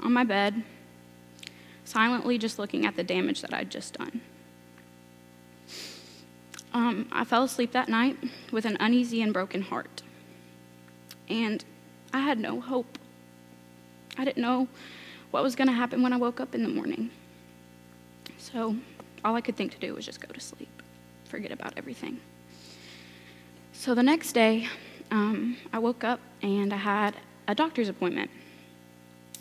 on 0.00 0.12
my 0.12 0.24
bed, 0.24 0.64
silently 1.84 2.38
just 2.38 2.58
looking 2.58 2.84
at 2.86 2.96
the 2.96 3.04
damage 3.04 3.42
that 3.42 3.54
I'd 3.54 3.70
just 3.70 3.94
done. 3.94 4.20
Um, 6.72 7.06
I 7.12 7.22
fell 7.22 7.44
asleep 7.44 7.70
that 7.70 7.88
night 7.88 8.16
with 8.50 8.64
an 8.64 8.76
uneasy 8.80 9.22
and 9.22 9.32
broken 9.32 9.62
heart. 9.62 10.02
And 11.28 11.64
I 12.12 12.18
had 12.18 12.40
no 12.40 12.60
hope. 12.60 12.97
I 14.18 14.24
didn't 14.24 14.42
know 14.42 14.68
what 15.30 15.42
was 15.42 15.56
going 15.56 15.68
to 15.68 15.74
happen 15.74 16.02
when 16.02 16.12
I 16.12 16.16
woke 16.16 16.40
up 16.40 16.54
in 16.54 16.62
the 16.62 16.68
morning. 16.68 17.10
So 18.36 18.76
all 19.24 19.34
I 19.34 19.40
could 19.40 19.56
think 19.56 19.72
to 19.72 19.78
do 19.78 19.94
was 19.94 20.04
just 20.04 20.20
go 20.20 20.32
to 20.32 20.40
sleep, 20.40 20.82
forget 21.24 21.52
about 21.52 21.74
everything. 21.76 22.20
So 23.72 23.94
the 23.94 24.02
next 24.02 24.32
day, 24.32 24.68
um, 25.10 25.56
I 25.72 25.78
woke 25.78 26.04
up 26.04 26.20
and 26.42 26.72
I 26.72 26.76
had 26.76 27.14
a 27.46 27.54
doctor's 27.54 27.88
appointment. 27.88 28.30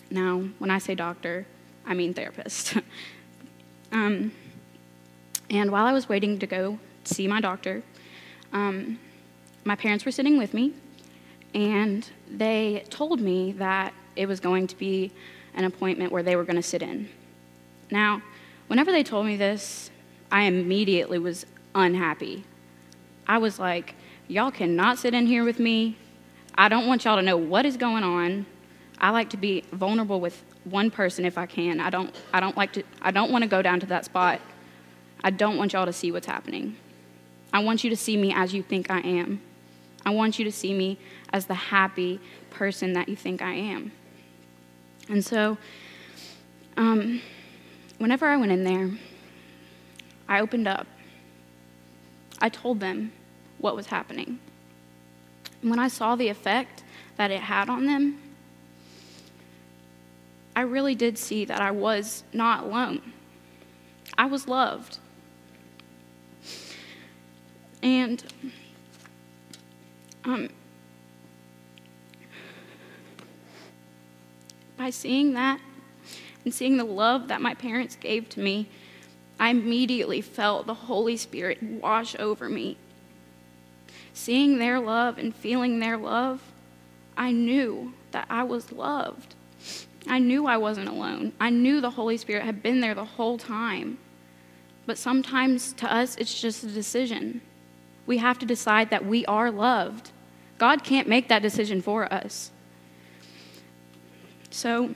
Now, 0.09 0.47
when 0.59 0.69
I 0.69 0.77
say 0.77 0.95
doctor, 0.95 1.45
I 1.85 1.93
mean 1.93 2.13
therapist. 2.13 2.77
um, 3.91 4.31
and 5.49 5.71
while 5.71 5.85
I 5.85 5.91
was 5.91 6.07
waiting 6.07 6.39
to 6.39 6.47
go 6.47 6.79
see 7.07 7.27
my 7.27 7.41
doctor. 7.41 7.83
Um, 8.53 8.99
my 9.63 9.75
parents 9.75 10.05
were 10.05 10.11
sitting 10.11 10.37
with 10.37 10.53
me, 10.53 10.73
and 11.53 12.07
they 12.29 12.83
told 12.89 13.19
me 13.19 13.53
that 13.53 13.93
it 14.17 14.27
was 14.27 14.39
going 14.39 14.67
to 14.67 14.77
be 14.77 15.11
an 15.53 15.63
appointment 15.63 16.11
where 16.11 16.23
they 16.23 16.35
were 16.35 16.43
going 16.43 16.55
to 16.55 16.63
sit 16.63 16.81
in. 16.81 17.09
Now, 17.89 18.21
whenever 18.67 18.91
they 18.91 19.03
told 19.03 19.25
me 19.25 19.37
this, 19.37 19.89
I 20.31 20.43
immediately 20.43 21.19
was 21.19 21.45
unhappy. 21.73 22.43
I 23.27 23.37
was 23.37 23.59
like, 23.59 23.95
y'all 24.27 24.51
cannot 24.51 24.97
sit 24.97 25.13
in 25.13 25.25
here 25.25 25.43
with 25.43 25.59
me. 25.59 25.97
I 26.57 26.69
don't 26.69 26.87
want 26.87 27.05
y'all 27.05 27.15
to 27.15 27.21
know 27.21 27.37
what 27.37 27.65
is 27.65 27.77
going 27.77 28.03
on. 28.03 28.45
I 28.99 29.11
like 29.11 29.29
to 29.31 29.37
be 29.37 29.63
vulnerable 29.71 30.19
with 30.19 30.43
one 30.63 30.89
person 30.89 31.23
if 31.23 31.37
I 31.37 31.45
can. 31.45 31.79
I 31.79 31.89
don't 31.89 32.13
I 32.33 32.39
don't 32.39 32.57
like 32.57 32.73
to 32.73 32.83
I 33.01 33.11
don't 33.11 33.31
want 33.31 33.43
to 33.43 33.49
go 33.49 33.61
down 33.61 33.79
to 33.81 33.85
that 33.87 34.05
spot. 34.05 34.41
I 35.23 35.29
don't 35.29 35.57
want 35.57 35.73
y'all 35.73 35.85
to 35.85 35.93
see 35.93 36.11
what's 36.11 36.27
happening. 36.27 36.77
I 37.53 37.59
want 37.59 37.83
you 37.83 37.89
to 37.89 37.95
see 37.95 38.17
me 38.17 38.33
as 38.33 38.53
you 38.53 38.63
think 38.63 38.89
I 38.89 38.99
am. 38.99 39.41
I 40.05 40.09
want 40.11 40.39
you 40.39 40.45
to 40.45 40.51
see 40.51 40.73
me 40.73 40.97
as 41.31 41.45
the 41.45 41.53
happy 41.53 42.19
person 42.49 42.93
that 42.93 43.07
you 43.07 43.15
think 43.15 43.41
I 43.41 43.53
am. 43.53 43.91
And 45.09 45.23
so, 45.23 45.57
um, 46.75 47.21
whenever 47.97 48.25
I 48.25 48.37
went 48.37 48.51
in 48.51 48.63
there, 48.63 48.91
I 50.27 50.41
opened 50.41 50.67
up. 50.67 50.87
I 52.39 52.49
told 52.49 52.79
them 52.79 53.11
what 53.57 53.75
was 53.75 53.87
happening. 53.87 54.39
And 55.61 55.69
when 55.69 55.79
I 55.79 55.87
saw 55.87 56.15
the 56.15 56.27
effect 56.27 56.83
that 57.15 57.31
it 57.31 57.41
had 57.41 57.69
on 57.69 57.85
them, 57.85 58.21
I 60.55 60.61
really 60.61 60.95
did 60.95 61.17
see 61.17 61.45
that 61.45 61.61
I 61.61 61.71
was 61.71 62.23
not 62.33 62.63
alone. 62.63 63.13
I 64.17 64.25
was 64.25 64.47
loved. 64.47 64.97
And 67.81 68.23
um, 70.25 70.49
by 74.77 74.89
seeing 74.89 75.33
that 75.33 75.59
and 76.43 76.53
seeing 76.53 76.77
the 76.77 76.83
love 76.83 77.27
that 77.27 77.41
my 77.41 77.53
parents 77.53 77.95
gave 77.95 78.29
to 78.29 78.39
me, 78.39 78.69
I 79.39 79.49
immediately 79.49 80.21
felt 80.21 80.65
the 80.65 80.73
Holy 80.73 81.17
Spirit 81.17 81.61
wash 81.61 82.15
over 82.17 82.49
me. 82.49 82.77
Seeing 84.13 84.57
their 84.57 84.79
love 84.79 85.17
and 85.17 85.35
feeling 85.35 85.79
their 85.79 85.97
love, 85.97 86.41
I 87.15 87.31
knew 87.31 87.93
that 88.11 88.27
I 88.29 88.43
was 88.43 88.71
loved. 88.71 89.35
I 90.07 90.19
knew 90.19 90.47
I 90.47 90.57
wasn't 90.57 90.87
alone. 90.87 91.33
I 91.39 91.49
knew 91.49 91.81
the 91.81 91.91
Holy 91.91 92.17
Spirit 92.17 92.43
had 92.43 92.63
been 92.63 92.79
there 92.79 92.95
the 92.95 93.05
whole 93.05 93.37
time. 93.37 93.97
But 94.85 94.97
sometimes 94.97 95.73
to 95.73 95.93
us, 95.93 96.15
it's 96.15 96.39
just 96.39 96.63
a 96.63 96.67
decision 96.67 97.41
we 98.07 98.17
have 98.17 98.39
to 98.39 98.45
decide 98.45 98.89
that 98.89 99.05
we 99.05 99.25
are 99.25 99.51
loved. 99.51 100.11
God 100.57 100.83
can't 100.83 101.07
make 101.07 101.27
that 101.27 101.41
decision 101.41 101.81
for 101.81 102.11
us. 102.11 102.51
So, 104.57 104.95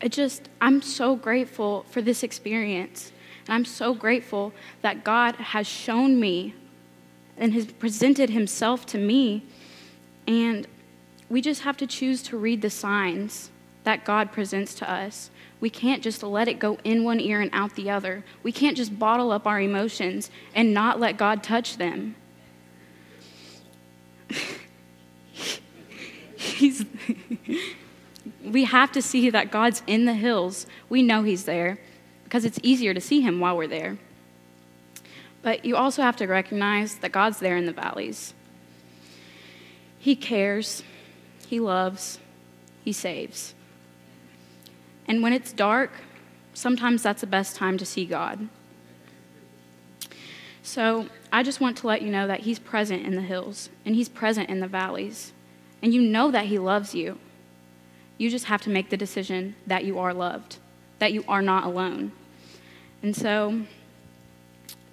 it 0.00 0.10
just, 0.10 0.48
I'm 0.58 0.80
so 0.80 1.16
grateful 1.16 1.84
for 1.90 2.00
this 2.00 2.22
experience. 2.22 3.12
And 3.46 3.52
I'm 3.52 3.66
so 3.66 3.92
grateful 3.92 4.54
that 4.80 5.04
God 5.04 5.34
has 5.34 5.66
shown 5.66 6.18
me 6.18 6.54
and 7.36 7.52
has 7.52 7.66
presented 7.66 8.30
himself 8.30 8.86
to 8.86 8.96
me. 8.96 9.44
And 10.26 10.66
we 11.28 11.42
just 11.42 11.60
have 11.60 11.76
to 11.76 11.86
choose 11.86 12.22
to 12.22 12.38
read 12.38 12.62
the 12.62 12.70
signs 12.70 13.50
that 13.84 14.06
God 14.06 14.32
presents 14.32 14.74
to 14.76 14.90
us. 14.90 15.30
We 15.60 15.68
can't 15.68 16.02
just 16.02 16.22
let 16.22 16.48
it 16.48 16.58
go 16.58 16.78
in 16.84 17.04
one 17.04 17.20
ear 17.20 17.42
and 17.42 17.50
out 17.52 17.74
the 17.74 17.90
other. 17.90 18.24
We 18.42 18.50
can't 18.50 18.78
just 18.78 18.98
bottle 18.98 19.30
up 19.30 19.46
our 19.46 19.60
emotions 19.60 20.30
and 20.54 20.72
not 20.72 20.98
let 20.98 21.18
God 21.18 21.42
touch 21.42 21.76
them. 21.76 22.16
He's 26.38 26.86
we 28.44 28.64
have 28.64 28.92
to 28.92 29.02
see 29.02 29.30
that 29.30 29.50
God's 29.50 29.82
in 29.86 30.04
the 30.04 30.14
hills. 30.14 30.66
We 30.88 31.02
know 31.02 31.22
He's 31.22 31.44
there 31.44 31.78
because 32.24 32.44
it's 32.44 32.58
easier 32.62 32.94
to 32.94 33.00
see 33.00 33.20
Him 33.20 33.40
while 33.40 33.56
we're 33.56 33.66
there. 33.66 33.98
But 35.42 35.64
you 35.64 35.76
also 35.76 36.02
have 36.02 36.16
to 36.16 36.26
recognize 36.26 36.96
that 36.96 37.12
God's 37.12 37.38
there 37.38 37.56
in 37.56 37.66
the 37.66 37.72
valleys. 37.72 38.34
He 39.98 40.14
cares, 40.16 40.82
He 41.46 41.60
loves, 41.60 42.18
He 42.84 42.92
saves. 42.92 43.54
And 45.06 45.22
when 45.22 45.32
it's 45.32 45.52
dark, 45.52 45.92
sometimes 46.54 47.02
that's 47.02 47.20
the 47.20 47.26
best 47.26 47.56
time 47.56 47.78
to 47.78 47.86
see 47.86 48.04
God. 48.04 48.48
So 50.62 51.08
I 51.32 51.42
just 51.42 51.60
want 51.60 51.78
to 51.78 51.86
let 51.86 52.02
you 52.02 52.10
know 52.10 52.26
that 52.26 52.40
He's 52.40 52.58
present 52.58 53.04
in 53.04 53.16
the 53.16 53.22
hills 53.22 53.70
and 53.84 53.94
He's 53.94 54.08
present 54.08 54.48
in 54.50 54.60
the 54.60 54.68
valleys. 54.68 55.32
And 55.82 55.94
you 55.94 56.02
know 56.02 56.30
that 56.30 56.46
He 56.46 56.58
loves 56.58 56.94
you. 56.94 57.18
You 58.20 58.28
just 58.28 58.44
have 58.44 58.60
to 58.64 58.70
make 58.70 58.90
the 58.90 58.98
decision 58.98 59.54
that 59.66 59.86
you 59.86 59.98
are 59.98 60.12
loved, 60.12 60.58
that 60.98 61.14
you 61.14 61.24
are 61.26 61.40
not 61.40 61.64
alone. 61.64 62.12
And 63.02 63.16
so 63.16 63.62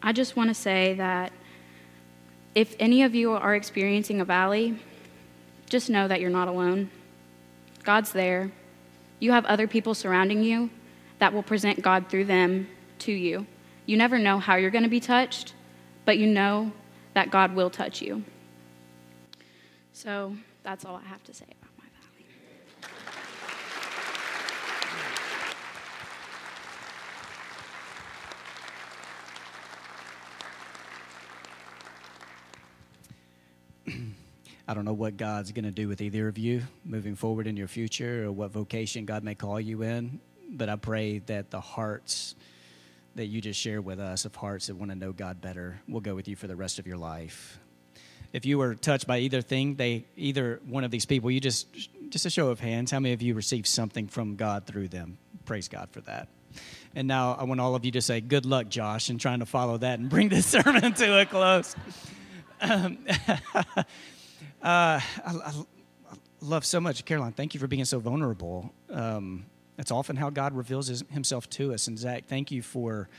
I 0.01 0.13
just 0.13 0.37
want 0.37 0.49
to 0.49 0.53
say 0.53 0.93
that 0.93 1.33
if 2.55 2.73
any 2.79 3.03
of 3.03 3.13
you 3.13 3.33
are 3.33 3.53
experiencing 3.53 4.21
a 4.21 4.25
valley, 4.25 4.79
just 5.69 5.89
know 5.89 6.07
that 6.07 6.21
you're 6.21 6.29
not 6.29 6.47
alone. 6.47 6.89
God's 7.83 8.13
there. 8.13 8.49
You 9.19 9.33
have 9.33 9.43
other 9.43 9.67
people 9.67 9.93
surrounding 9.93 10.41
you 10.41 10.69
that 11.19 11.33
will 11.33 11.43
present 11.43 11.81
God 11.81 12.07
through 12.07 12.25
them 12.25 12.69
to 12.99 13.11
you. 13.11 13.45
You 13.85 13.97
never 13.97 14.17
know 14.17 14.39
how 14.39 14.55
you're 14.55 14.71
going 14.71 14.85
to 14.85 14.89
be 14.89 15.01
touched, 15.01 15.53
but 16.05 16.17
you 16.17 16.27
know 16.27 16.71
that 17.13 17.29
God 17.29 17.55
will 17.55 17.69
touch 17.69 18.01
you. 18.01 18.23
So 19.91 20.37
that's 20.63 20.85
all 20.85 20.95
I 20.95 21.05
have 21.09 21.25
to 21.25 21.33
say 21.33 21.56
I 34.67 34.73
don't 34.73 34.83
know 34.83 34.93
what 34.93 35.15
God's 35.15 35.51
going 35.53 35.63
to 35.65 35.71
do 35.71 35.87
with 35.87 36.01
either 36.01 36.27
of 36.27 36.37
you 36.37 36.63
moving 36.83 37.15
forward 37.15 37.47
in 37.47 37.55
your 37.55 37.69
future 37.69 38.25
or 38.25 38.31
what 38.31 38.51
vocation 38.51 39.05
God 39.05 39.23
may 39.23 39.33
call 39.33 39.61
you 39.61 39.81
in, 39.81 40.19
but 40.49 40.67
I 40.67 40.75
pray 40.75 41.19
that 41.19 41.51
the 41.51 41.61
hearts 41.61 42.35
that 43.15 43.27
you 43.27 43.39
just 43.39 43.59
shared 43.59 43.85
with 43.85 43.99
us 43.99 44.25
of 44.25 44.35
hearts 44.35 44.67
that 44.67 44.75
want 44.75 44.91
to 44.91 44.97
know 44.97 45.13
God 45.13 45.39
better 45.39 45.79
will 45.87 46.01
go 46.01 46.15
with 46.15 46.27
you 46.27 46.35
for 46.35 46.47
the 46.47 46.55
rest 46.55 46.79
of 46.79 46.85
your 46.85 46.97
life. 46.97 47.59
If 48.33 48.45
you 48.45 48.57
were 48.57 48.75
touched 48.75 49.07
by 49.07 49.19
either 49.19 49.41
thing, 49.41 49.75
they 49.75 50.05
either 50.17 50.59
one 50.67 50.83
of 50.83 50.91
these 50.91 51.05
people, 51.05 51.31
you 51.31 51.39
just 51.39 51.67
just 52.09 52.25
a 52.25 52.29
show 52.29 52.49
of 52.49 52.59
hands, 52.59 52.91
how 52.91 52.99
many 52.99 53.13
of 53.13 53.21
you 53.21 53.33
received 53.33 53.67
something 53.67 54.07
from 54.07 54.35
God 54.35 54.65
through 54.65 54.89
them? 54.89 55.17
Praise 55.45 55.67
God 55.69 55.89
for 55.91 56.01
that. 56.01 56.27
And 56.93 57.07
now 57.07 57.37
I 57.39 57.45
want 57.45 57.61
all 57.61 57.75
of 57.75 57.85
you 57.85 57.91
to 57.91 58.01
say, 58.01 58.19
Good 58.19 58.45
luck, 58.45 58.67
Josh, 58.67 59.09
in 59.09 59.17
trying 59.17 59.39
to 59.39 59.45
follow 59.45 59.77
that 59.77 59.99
and 59.99 60.09
bring 60.09 60.27
this 60.27 60.45
sermon 60.47 60.93
to 60.93 61.21
a 61.21 61.25
close. 61.25 61.73
Um, 62.59 62.97
uh, 64.61 64.99
I, 64.99 65.01
I, 65.25 65.53
love 66.41 66.65
so 66.65 66.79
much, 66.79 67.03
Caroline. 67.05 67.33
Thank 67.33 67.53
you 67.53 67.59
for 67.59 67.67
being 67.67 67.85
so 67.85 67.99
vulnerable. 67.99 68.73
Um, 68.89 69.45
that's 69.75 69.91
often 69.91 70.15
how 70.15 70.29
God 70.29 70.55
reveals 70.55 70.87
his, 70.87 71.03
himself 71.09 71.49
to 71.51 71.73
us. 71.73 71.87
And 71.87 71.97
Zach, 71.97 72.25
thank 72.27 72.51
you 72.51 72.61
for 72.61 73.09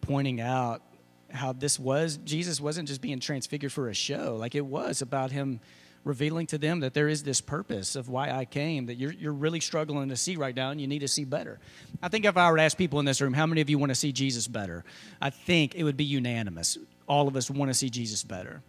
pointing 0.00 0.40
out 0.40 0.82
how 1.30 1.52
this 1.52 1.78
was. 1.78 2.18
Jesus 2.24 2.60
wasn't 2.60 2.88
just 2.88 3.00
being 3.00 3.20
transfigured 3.20 3.72
for 3.72 3.88
a 3.88 3.94
show, 3.94 4.36
like 4.38 4.54
it 4.54 4.64
was 4.64 5.02
about 5.02 5.30
him 5.30 5.60
revealing 6.04 6.46
to 6.46 6.58
them 6.58 6.80
that 6.80 6.94
there 6.94 7.08
is 7.08 7.22
this 7.22 7.40
purpose 7.40 7.94
of 7.96 8.08
why 8.08 8.30
I 8.30 8.44
came 8.44 8.86
that 8.86 8.94
you're, 8.94 9.12
you're 9.12 9.32
really 9.32 9.60
struggling 9.60 10.08
to 10.08 10.16
see 10.16 10.36
right 10.36 10.54
now 10.54 10.70
and 10.70 10.80
you 10.80 10.86
need 10.86 11.00
to 11.00 11.08
see 11.08 11.24
better. 11.24 11.60
I 12.02 12.08
think 12.08 12.24
if 12.24 12.36
I 12.36 12.50
were 12.50 12.56
to 12.56 12.62
ask 12.62 12.78
people 12.78 12.98
in 12.98 13.04
this 13.04 13.20
room, 13.20 13.34
how 13.34 13.46
many 13.46 13.60
of 13.60 13.68
you 13.68 13.78
want 13.78 13.90
to 13.90 13.94
see 13.94 14.12
Jesus 14.12 14.48
better? 14.48 14.84
I 15.20 15.30
think 15.30 15.74
it 15.74 15.84
would 15.84 15.96
be 15.96 16.04
unanimous. 16.04 16.78
All 17.06 17.28
of 17.28 17.36
us 17.36 17.50
want 17.50 17.70
to 17.70 17.74
see 17.74 17.90
Jesus 17.90 18.24
better. 18.24 18.62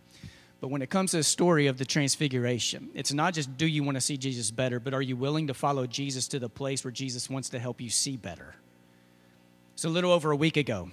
But 0.62 0.70
when 0.70 0.82
it 0.82 0.90
comes 0.90 1.12
to 1.12 1.18
the 1.18 1.24
story 1.24 1.68
of 1.68 1.78
the 1.78 1.86
transfiguration, 1.86 2.90
it's 2.94 3.14
not 3.14 3.34
just 3.34 3.58
do 3.58 3.66
you 3.66 3.84
want 3.84 3.96
to 3.96 4.02
see 4.02 4.18
Jesus 4.18 4.52
better, 4.52 4.80
but 4.80 4.94
are 4.94 5.02
you 5.02 5.16
willing 5.16 5.48
to 5.48 5.54
follow 5.54 5.88
Jesus 5.88 6.28
to 6.30 6.40
the 6.40 6.50
place 6.50 6.84
where 6.84 6.92
Jesus 6.92 7.30
wants 7.30 7.50
to 7.50 7.60
help 7.60 7.80
you 7.80 7.90
see 7.90 8.18
better? 8.18 8.56
So, 9.76 9.88
a 9.88 9.92
little 9.92 10.12
over 10.12 10.32
a 10.32 10.36
week 10.36 10.58
ago, 10.58 10.90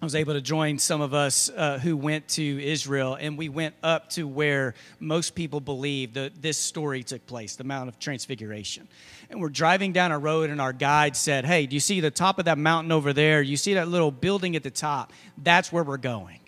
I 0.00 0.04
was 0.04 0.14
able 0.16 0.34
to 0.34 0.40
join 0.40 0.78
some 0.78 1.00
of 1.00 1.14
us 1.14 1.48
uh, 1.48 1.78
who 1.78 1.96
went 1.96 2.26
to 2.30 2.64
Israel, 2.64 3.14
and 3.14 3.38
we 3.38 3.48
went 3.48 3.76
up 3.84 4.10
to 4.10 4.26
where 4.26 4.74
most 4.98 5.36
people 5.36 5.60
believe 5.60 6.14
that 6.14 6.42
this 6.42 6.58
story 6.58 7.04
took 7.04 7.24
place, 7.26 7.54
the 7.54 7.62
Mount 7.64 7.88
of 7.88 8.00
Transfiguration. 8.00 8.88
And 9.30 9.40
we're 9.40 9.48
driving 9.48 9.92
down 9.92 10.10
a 10.10 10.18
road, 10.18 10.50
and 10.50 10.60
our 10.60 10.72
guide 10.72 11.16
said, 11.16 11.44
Hey, 11.44 11.66
do 11.66 11.74
you 11.74 11.80
see 11.80 12.00
the 12.00 12.10
top 12.10 12.40
of 12.40 12.46
that 12.46 12.58
mountain 12.58 12.90
over 12.90 13.12
there? 13.12 13.42
You 13.42 13.56
see 13.56 13.74
that 13.74 13.86
little 13.86 14.10
building 14.10 14.56
at 14.56 14.64
the 14.64 14.70
top? 14.70 15.12
That's 15.38 15.72
where 15.72 15.84
we're 15.84 15.98
going. 15.98 16.40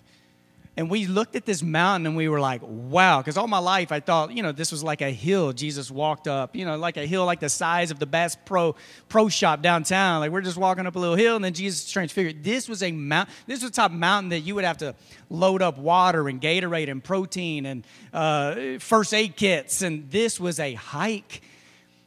And 0.77 0.89
we 0.89 1.05
looked 1.05 1.37
at 1.37 1.45
this 1.45 1.63
mountain 1.63 2.05
and 2.05 2.17
we 2.17 2.27
were 2.27 2.39
like, 2.39 2.61
wow. 2.63 3.21
Because 3.21 3.37
all 3.37 3.47
my 3.47 3.59
life 3.59 3.93
I 3.93 4.01
thought, 4.01 4.31
you 4.31 4.43
know, 4.43 4.51
this 4.51 4.71
was 4.71 4.83
like 4.83 5.01
a 5.01 5.09
hill 5.09 5.53
Jesus 5.53 5.89
walked 5.89 6.27
up, 6.27 6.55
you 6.55 6.65
know, 6.65 6.77
like 6.77 6.97
a 6.97 7.05
hill 7.05 7.25
like 7.25 7.39
the 7.39 7.49
size 7.49 7.91
of 7.91 7.99
the 7.99 8.05
Bass 8.05 8.35
Pro 8.45 8.75
Pro 9.07 9.29
Shop 9.29 9.61
downtown. 9.61 10.19
Like 10.19 10.31
we're 10.31 10.41
just 10.41 10.57
walking 10.57 10.85
up 10.85 10.95
a 10.95 10.99
little 10.99 11.15
hill 11.15 11.37
and 11.37 11.45
then 11.45 11.53
Jesus 11.53 11.89
transfigured. 11.89 12.43
This 12.43 12.67
was 12.67 12.83
a 12.83 12.91
mount. 12.91 13.29
This 13.47 13.63
was 13.63 13.71
top 13.71 13.91
mountain 13.91 14.29
that 14.29 14.41
you 14.41 14.53
would 14.55 14.65
have 14.65 14.77
to 14.79 14.95
load 15.29 15.61
up 15.61 15.77
water 15.77 16.27
and 16.27 16.41
Gatorade 16.41 16.89
and 16.89 17.01
protein 17.01 17.65
and 17.65 17.87
uh, 18.11 18.79
first 18.79 19.13
aid 19.13 19.37
kits. 19.37 19.81
And 19.81 20.11
this 20.11 20.41
was 20.41 20.59
a 20.59 20.73
hike 20.73 21.41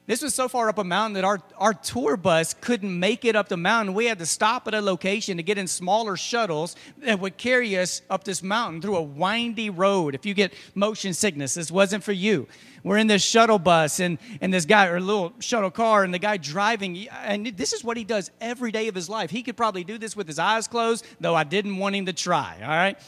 this 0.09 0.23
was 0.23 0.35
so 0.35 0.49
far 0.49 0.71
up 0.71 0.79
a 0.79 0.85
mountain 0.85 1.13
that 1.13 1.25
our, 1.25 1.39
our 1.59 1.75
tour 1.75 2.17
bus 2.17 2.55
couldn't 2.55 2.99
make 2.99 3.27
it 3.27 3.37
up 3.37 3.51
the 3.51 3.59
mountain. 3.59 3.95
We 3.95 4.07
had 4.07 4.19
to 4.21 4.27
stop 4.27 4.67
at 4.67 4.73
a 4.73 4.81
location 4.81 5.37
to 5.37 5.43
get 5.43 5.59
in 5.59 5.67
smaller 5.67 6.17
shuttles 6.17 6.77
that 7.03 7.21
would 7.21 7.37
carry 7.37 7.79
us 7.79 8.01
up 8.09 8.25
this 8.25 8.43
mountain 8.43 8.81
through 8.81 8.97
a 8.97 9.03
windy 9.03 9.69
road. 9.69 10.15
If 10.15 10.25
you 10.25 10.33
get 10.33 10.55
motion 10.75 11.13
sickness, 11.13 11.53
this 11.53 11.71
wasn't 11.71 12.03
for 12.03 12.13
you. 12.13 12.49
We're 12.83 12.97
in 12.97 13.07
this 13.07 13.23
shuttle 13.23 13.59
bus 13.59 14.01
and, 14.01 14.17
and 14.41 14.53
this 14.53 14.65
guy, 14.65 14.87
or 14.87 14.99
little 14.99 15.35
shuttle 15.41 15.71
car, 15.71 16.05
and 16.05 16.15
the 16.15 16.19
guy 16.19 16.39
driving, 16.39 17.07
and 17.11 17.47
this 17.47 17.75
is 17.75 17.85
what 17.85 17.99
he 17.99 18.05
does 18.05 18.31
every 18.41 18.73
day 18.73 18.89
of 18.89 18.95
his 18.95 19.11
life. 19.11 19.31
He 19.31 19.43
could 19.43 19.59
probably 19.59 19.85
do 19.85 19.99
this 19.99 20.17
with 20.17 20.27
his 20.27 20.39
eyes 20.39 20.67
closed, 20.69 21.05
though 21.21 21.35
I 21.35 21.45
didn't 21.45 21.77
want 21.77 21.97
him 21.97 22.07
to 22.07 22.15
try, 22.15 22.57
all 22.63 22.69
right? 22.69 22.99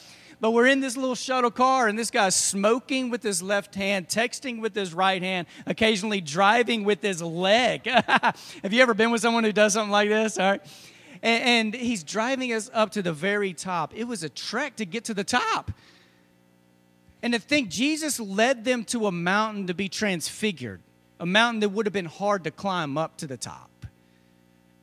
But 0.40 0.52
we're 0.52 0.66
in 0.66 0.80
this 0.80 0.96
little 0.96 1.14
shuttle 1.14 1.50
car, 1.50 1.86
and 1.86 1.98
this 1.98 2.10
guy's 2.10 2.34
smoking 2.34 3.10
with 3.10 3.22
his 3.22 3.42
left 3.42 3.74
hand, 3.74 4.08
texting 4.08 4.60
with 4.60 4.74
his 4.74 4.94
right 4.94 5.22
hand, 5.22 5.46
occasionally 5.66 6.22
driving 6.22 6.84
with 6.84 7.02
his 7.02 7.22
leg. 7.22 7.84
Have 7.86 8.72
you 8.72 8.80
ever 8.80 8.94
been 8.94 9.10
with 9.10 9.20
someone 9.20 9.44
who 9.44 9.52
does 9.52 9.74
something 9.74 9.92
like 9.92 10.08
this? 10.08 10.38
All 10.38 10.52
right. 10.52 10.62
And, 11.22 11.74
and 11.74 11.74
he's 11.74 12.02
driving 12.02 12.52
us 12.54 12.70
up 12.72 12.92
to 12.92 13.02
the 13.02 13.12
very 13.12 13.52
top. 13.52 13.92
It 13.94 14.04
was 14.04 14.22
a 14.22 14.30
trek 14.30 14.76
to 14.76 14.86
get 14.86 15.04
to 15.04 15.14
the 15.14 15.24
top. 15.24 15.70
And 17.22 17.34
to 17.34 17.38
think 17.38 17.68
Jesus 17.68 18.18
led 18.18 18.64
them 18.64 18.84
to 18.84 19.06
a 19.06 19.12
mountain 19.12 19.66
to 19.66 19.74
be 19.74 19.90
transfigured, 19.90 20.80
a 21.18 21.26
mountain 21.26 21.60
that 21.60 21.68
would 21.68 21.84
have 21.84 21.92
been 21.92 22.06
hard 22.06 22.44
to 22.44 22.50
climb 22.50 22.96
up 22.96 23.18
to 23.18 23.26
the 23.26 23.36
top. 23.36 23.69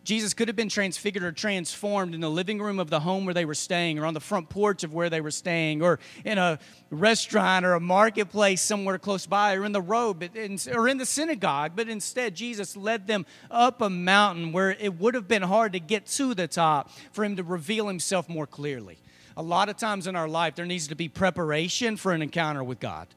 Jesus 0.07 0.33
could 0.33 0.47
have 0.47 0.55
been 0.55 0.69
transfigured 0.69 1.21
or 1.21 1.33
transformed 1.33 2.15
in 2.15 2.21
the 2.21 2.29
living 2.29 2.61
room 2.61 2.79
of 2.79 2.89
the 2.89 3.01
home 3.01 3.25
where 3.25 3.33
they 3.33 3.43
were 3.43 3.53
staying, 3.53 3.99
or 3.99 4.05
on 4.05 4.13
the 4.13 4.21
front 4.21 4.47
porch 4.47 4.85
of 4.85 4.93
where 4.93 5.09
they 5.09 5.19
were 5.19 5.31
staying, 5.31 5.81
or 5.81 5.99
in 6.23 6.37
a 6.37 6.59
restaurant 6.89 7.65
or 7.65 7.73
a 7.73 7.81
marketplace 7.81 8.61
somewhere 8.61 8.97
close 8.97 9.25
by, 9.25 9.55
or 9.55 9.65
in 9.65 9.73
the 9.73 9.81
road, 9.81 10.29
or 10.71 10.87
in 10.87 10.97
the 10.97 11.05
synagogue. 11.05 11.73
But 11.75 11.89
instead, 11.89 12.35
Jesus 12.35 12.77
led 12.77 13.05
them 13.05 13.25
up 13.51 13.81
a 13.81 13.89
mountain 13.89 14.53
where 14.53 14.71
it 14.71 14.97
would 14.97 15.13
have 15.13 15.27
been 15.27 15.41
hard 15.41 15.73
to 15.73 15.79
get 15.81 16.05
to 16.05 16.33
the 16.33 16.47
top 16.47 16.89
for 17.11 17.25
him 17.25 17.35
to 17.35 17.43
reveal 17.43 17.89
himself 17.89 18.29
more 18.29 18.47
clearly. 18.47 18.99
A 19.35 19.43
lot 19.43 19.67
of 19.67 19.75
times 19.75 20.07
in 20.07 20.15
our 20.15 20.29
life, 20.29 20.55
there 20.55 20.65
needs 20.65 20.87
to 20.87 20.95
be 20.95 21.09
preparation 21.09 21.97
for 21.97 22.13
an 22.13 22.21
encounter 22.21 22.63
with 22.63 22.79
God. 22.79 23.09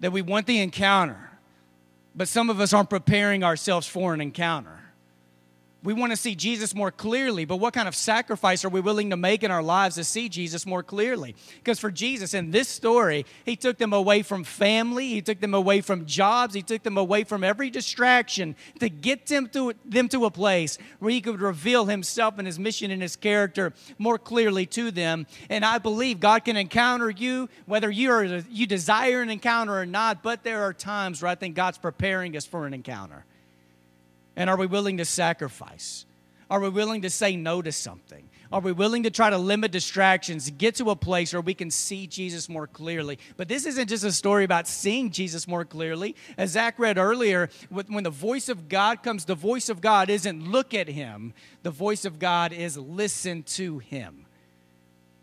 That 0.00 0.12
we 0.12 0.20
want 0.20 0.46
the 0.46 0.60
encounter, 0.60 1.30
but 2.14 2.28
some 2.28 2.50
of 2.50 2.60
us 2.60 2.74
aren't 2.74 2.90
preparing 2.90 3.42
ourselves 3.42 3.86
for 3.86 4.12
an 4.12 4.20
encounter. 4.20 4.76
We 5.82 5.94
want 5.94 6.12
to 6.12 6.16
see 6.16 6.34
Jesus 6.34 6.74
more 6.74 6.90
clearly, 6.90 7.46
but 7.46 7.56
what 7.56 7.72
kind 7.72 7.88
of 7.88 7.94
sacrifice 7.94 8.66
are 8.66 8.68
we 8.68 8.82
willing 8.82 9.08
to 9.10 9.16
make 9.16 9.42
in 9.42 9.50
our 9.50 9.62
lives 9.62 9.94
to 9.94 10.04
see 10.04 10.28
Jesus 10.28 10.66
more 10.66 10.82
clearly? 10.82 11.34
Because 11.56 11.78
for 11.78 11.90
Jesus, 11.90 12.34
in 12.34 12.50
this 12.50 12.68
story, 12.68 13.24
he 13.46 13.56
took 13.56 13.78
them 13.78 13.94
away 13.94 14.20
from 14.20 14.44
family, 14.44 15.08
he 15.08 15.22
took 15.22 15.40
them 15.40 15.54
away 15.54 15.80
from 15.80 16.04
jobs, 16.04 16.52
he 16.52 16.60
took 16.60 16.82
them 16.82 16.98
away 16.98 17.24
from 17.24 17.42
every 17.42 17.70
distraction 17.70 18.56
to 18.78 18.90
get 18.90 19.26
them 19.28 19.48
to, 19.48 19.72
them 19.86 20.10
to 20.10 20.26
a 20.26 20.30
place 20.30 20.76
where 20.98 21.12
he 21.12 21.22
could 21.22 21.40
reveal 21.40 21.86
himself 21.86 22.36
and 22.36 22.46
his 22.46 22.58
mission 22.58 22.90
and 22.90 23.00
his 23.00 23.16
character 23.16 23.72
more 23.96 24.18
clearly 24.18 24.66
to 24.66 24.90
them. 24.90 25.26
And 25.48 25.64
I 25.64 25.78
believe 25.78 26.20
God 26.20 26.44
can 26.44 26.58
encounter 26.58 27.08
you, 27.08 27.48
whether 27.64 27.90
you, 27.90 28.10
are, 28.10 28.24
you 28.24 28.66
desire 28.66 29.22
an 29.22 29.30
encounter 29.30 29.78
or 29.78 29.86
not, 29.86 30.22
but 30.22 30.44
there 30.44 30.62
are 30.62 30.74
times 30.74 31.22
where 31.22 31.30
I 31.30 31.36
think 31.36 31.54
God's 31.54 31.78
preparing 31.78 32.36
us 32.36 32.44
for 32.44 32.66
an 32.66 32.74
encounter. 32.74 33.24
And 34.36 34.48
are 34.48 34.56
we 34.56 34.66
willing 34.66 34.98
to 34.98 35.04
sacrifice? 35.04 36.06
Are 36.48 36.60
we 36.60 36.68
willing 36.68 37.02
to 37.02 37.10
say 37.10 37.36
no 37.36 37.62
to 37.62 37.70
something? 37.70 38.28
Are 38.52 38.60
we 38.60 38.72
willing 38.72 39.04
to 39.04 39.10
try 39.10 39.30
to 39.30 39.38
limit 39.38 39.70
distractions, 39.70 40.50
get 40.50 40.74
to 40.76 40.90
a 40.90 40.96
place 40.96 41.32
where 41.32 41.40
we 41.40 41.54
can 41.54 41.70
see 41.70 42.08
Jesus 42.08 42.48
more 42.48 42.66
clearly? 42.66 43.20
But 43.36 43.46
this 43.46 43.64
isn't 43.64 43.88
just 43.88 44.02
a 44.02 44.10
story 44.10 44.42
about 44.42 44.66
seeing 44.66 45.10
Jesus 45.10 45.46
more 45.46 45.64
clearly. 45.64 46.16
As 46.36 46.50
Zach 46.50 46.76
read 46.76 46.98
earlier, 46.98 47.48
when 47.68 48.02
the 48.02 48.10
voice 48.10 48.48
of 48.48 48.68
God 48.68 49.04
comes, 49.04 49.24
the 49.24 49.36
voice 49.36 49.68
of 49.68 49.80
God 49.80 50.10
isn't 50.10 50.50
look 50.50 50.74
at 50.74 50.88
him, 50.88 51.32
the 51.62 51.70
voice 51.70 52.04
of 52.04 52.18
God 52.18 52.52
is 52.52 52.76
listen 52.76 53.44
to 53.44 53.78
him. 53.78 54.26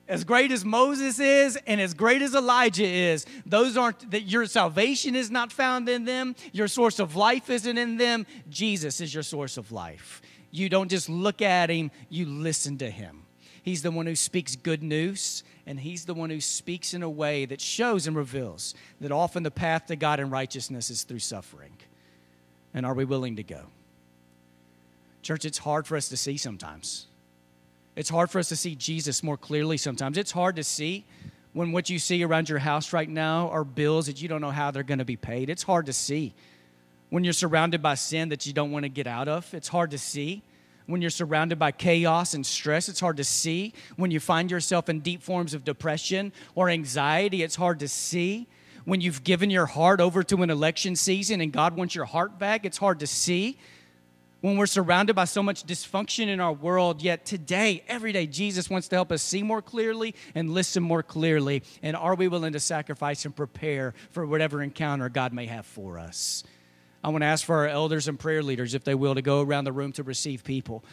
As 0.08 0.24
great 0.24 0.52
as 0.52 0.64
Moses 0.64 1.20
is 1.20 1.58
and 1.68 1.82
as 1.82 1.94
great 1.94 2.22
as 2.22 2.34
Elijah 2.34 2.86
is, 2.86 3.26
those 3.46 3.76
aren't 3.76 4.12
that 4.12 4.24
your 4.24 4.46
salvation 4.46 5.16
is 5.16 5.30
not 5.30 5.52
found 5.52 5.90
in 5.90 6.06
them, 6.06 6.36
your 6.54 6.68
source 6.68 7.00
of 7.00 7.16
life 7.16 7.50
isn't 7.50 7.78
in 7.78 7.98
them. 7.98 8.26
Jesus 8.50 9.02
is 9.02 9.14
your 9.14 9.24
source 9.24 9.58
of 9.58 9.72
life. 9.72 10.22
You 10.52 10.70
don't 10.70 10.90
just 10.90 11.10
look 11.10 11.42
at 11.42 11.70
him, 11.70 11.92
you 12.10 12.26
listen 12.26 12.78
to 12.78 12.90
him. 12.90 13.24
He's 13.64 13.82
the 13.82 13.92
one 13.92 14.06
who 14.06 14.16
speaks 14.16 14.56
good 14.56 14.82
news, 14.82 15.44
and 15.66 15.78
he's 15.78 16.06
the 16.06 16.14
one 16.14 16.30
who 16.30 16.40
speaks 16.40 16.94
in 16.94 17.04
a 17.04 17.10
way 17.10 17.46
that 17.46 17.60
shows 17.60 18.08
and 18.08 18.16
reveals 18.16 18.74
that 19.02 19.12
often 19.12 19.44
the 19.44 19.52
path 19.52 19.88
to 19.88 19.98
God 19.98 20.22
and 20.22 20.32
righteousness 20.32 20.90
is 20.90 21.04
through 21.04 21.20
suffering. 21.20 21.74
And 22.74 22.86
are 22.86 22.94
we 22.94 23.04
willing 23.04 23.36
to 23.36 23.44
go? 23.44 23.66
Church, 25.22 25.44
it's 25.44 25.58
hard 25.58 25.86
for 25.86 25.98
us 25.98 26.08
to 26.08 26.16
see 26.16 26.38
sometimes. 26.38 27.08
It's 27.98 28.12
hard 28.12 28.30
for 28.30 28.38
us 28.38 28.50
to 28.50 28.56
see 28.56 28.76
Jesus 28.76 29.24
more 29.24 29.38
clearly 29.38 29.76
sometimes. 29.76 30.20
It's 30.20 30.32
hard 30.32 30.56
to 30.58 30.64
see 30.64 31.04
when 31.54 31.72
what 31.72 31.90
you 31.90 31.98
see 31.98 32.24
around 32.24 32.48
your 32.48 32.60
house 32.60 32.94
right 32.94 33.10
now 33.10 33.50
are 33.50 33.64
bills 33.64 34.06
that 34.06 34.22
you 34.22 34.28
don't 34.28 34.40
know 34.40 34.52
how 34.52 34.70
they're 34.70 34.84
going 34.84 35.00
to 35.00 35.06
be 35.06 35.16
paid. 35.16 35.50
It's 35.50 35.64
hard 35.64 35.88
to 35.88 35.94
see. 35.94 36.36
When 37.10 37.24
you're 37.24 37.34
surrounded 37.34 37.82
by 37.82 37.96
sin 37.96 38.30
that 38.30 38.46
you 38.46 38.54
don't 38.54 38.70
want 38.70 38.84
to 38.84 38.90
get 38.90 39.08
out 39.08 39.28
of, 39.28 39.52
it's 39.52 39.70
hard 39.70 39.90
to 39.92 39.98
see. 39.98 40.44
When 40.86 41.02
you're 41.02 41.10
surrounded 41.10 41.58
by 41.58 41.72
chaos 41.72 42.36
and 42.36 42.46
stress, 42.46 42.88
it's 42.88 43.00
hard 43.00 43.18
to 43.18 43.24
see. 43.24 43.74
When 43.96 44.12
you 44.12 44.20
find 44.20 44.52
yourself 44.52 44.90
in 44.90 45.00
deep 45.00 45.24
forms 45.24 45.56
of 45.56 45.64
depression 45.64 46.34
or 46.54 46.70
anxiety, 46.70 47.42
it's 47.42 47.56
hard 47.56 47.80
to 47.80 47.88
see. 47.88 48.46
When 48.86 49.02
you've 49.02 49.24
given 49.24 49.50
your 49.50 49.66
heart 49.66 50.02
over 50.02 50.22
to 50.22 50.44
an 50.44 50.52
election 50.52 50.96
season 50.96 51.42
and 51.42 51.52
God 51.52 51.76
wants 51.76 51.96
your 51.96 52.06
heart 52.06 52.38
back, 52.38 52.64
it's 52.64 52.78
hard 52.78 53.00
to 53.00 53.08
see 53.08 53.58
when 54.42 54.58
we're 54.58 54.68
surrounded 54.68 55.16
by 55.16 55.26
so 55.26 55.42
much 55.42 55.66
dysfunction 55.66 56.28
in 56.28 56.40
our 56.40 56.54
world, 56.54 57.02
yet 57.02 57.26
today, 57.26 57.84
every 57.88 58.12
day, 58.12 58.28
Jesus 58.28 58.70
wants 58.70 58.88
to 58.90 58.96
help 58.96 59.12
us 59.12 59.22
see 59.22 59.42
more 59.42 59.62
clearly 59.62 60.14
and 60.36 60.52
listen 60.52 60.84
more 60.84 61.02
clearly. 61.02 61.64
And 61.82 61.96
are 61.96 62.16
we 62.16 62.28
willing 62.28 62.54
to 62.54 62.60
sacrifice 62.60 63.26
and 63.26 63.36
prepare 63.36 63.94
for 64.12 64.26
whatever 64.26 64.62
encounter 64.62 65.10
God 65.10 65.34
may 65.34 65.48
have 65.48 65.66
for 65.66 65.98
us? 65.98 66.44
I 67.04 67.10
want 67.10 67.24
to 67.24 67.28
ask 67.28 67.46
for 67.46 67.56
our 67.58 67.68
elders 67.68 68.08
and 68.08 68.20
prayer 68.20 68.44
leaders, 68.44 68.74
if 68.74 68.84
they 68.84 68.96
will, 68.96 69.16
to 69.16 69.22
go 69.22 69.42
around 69.42 69.64
the 69.64 69.72
room 69.72 69.92
to 69.94 70.04
receive 70.04 70.44
people. 70.44 70.84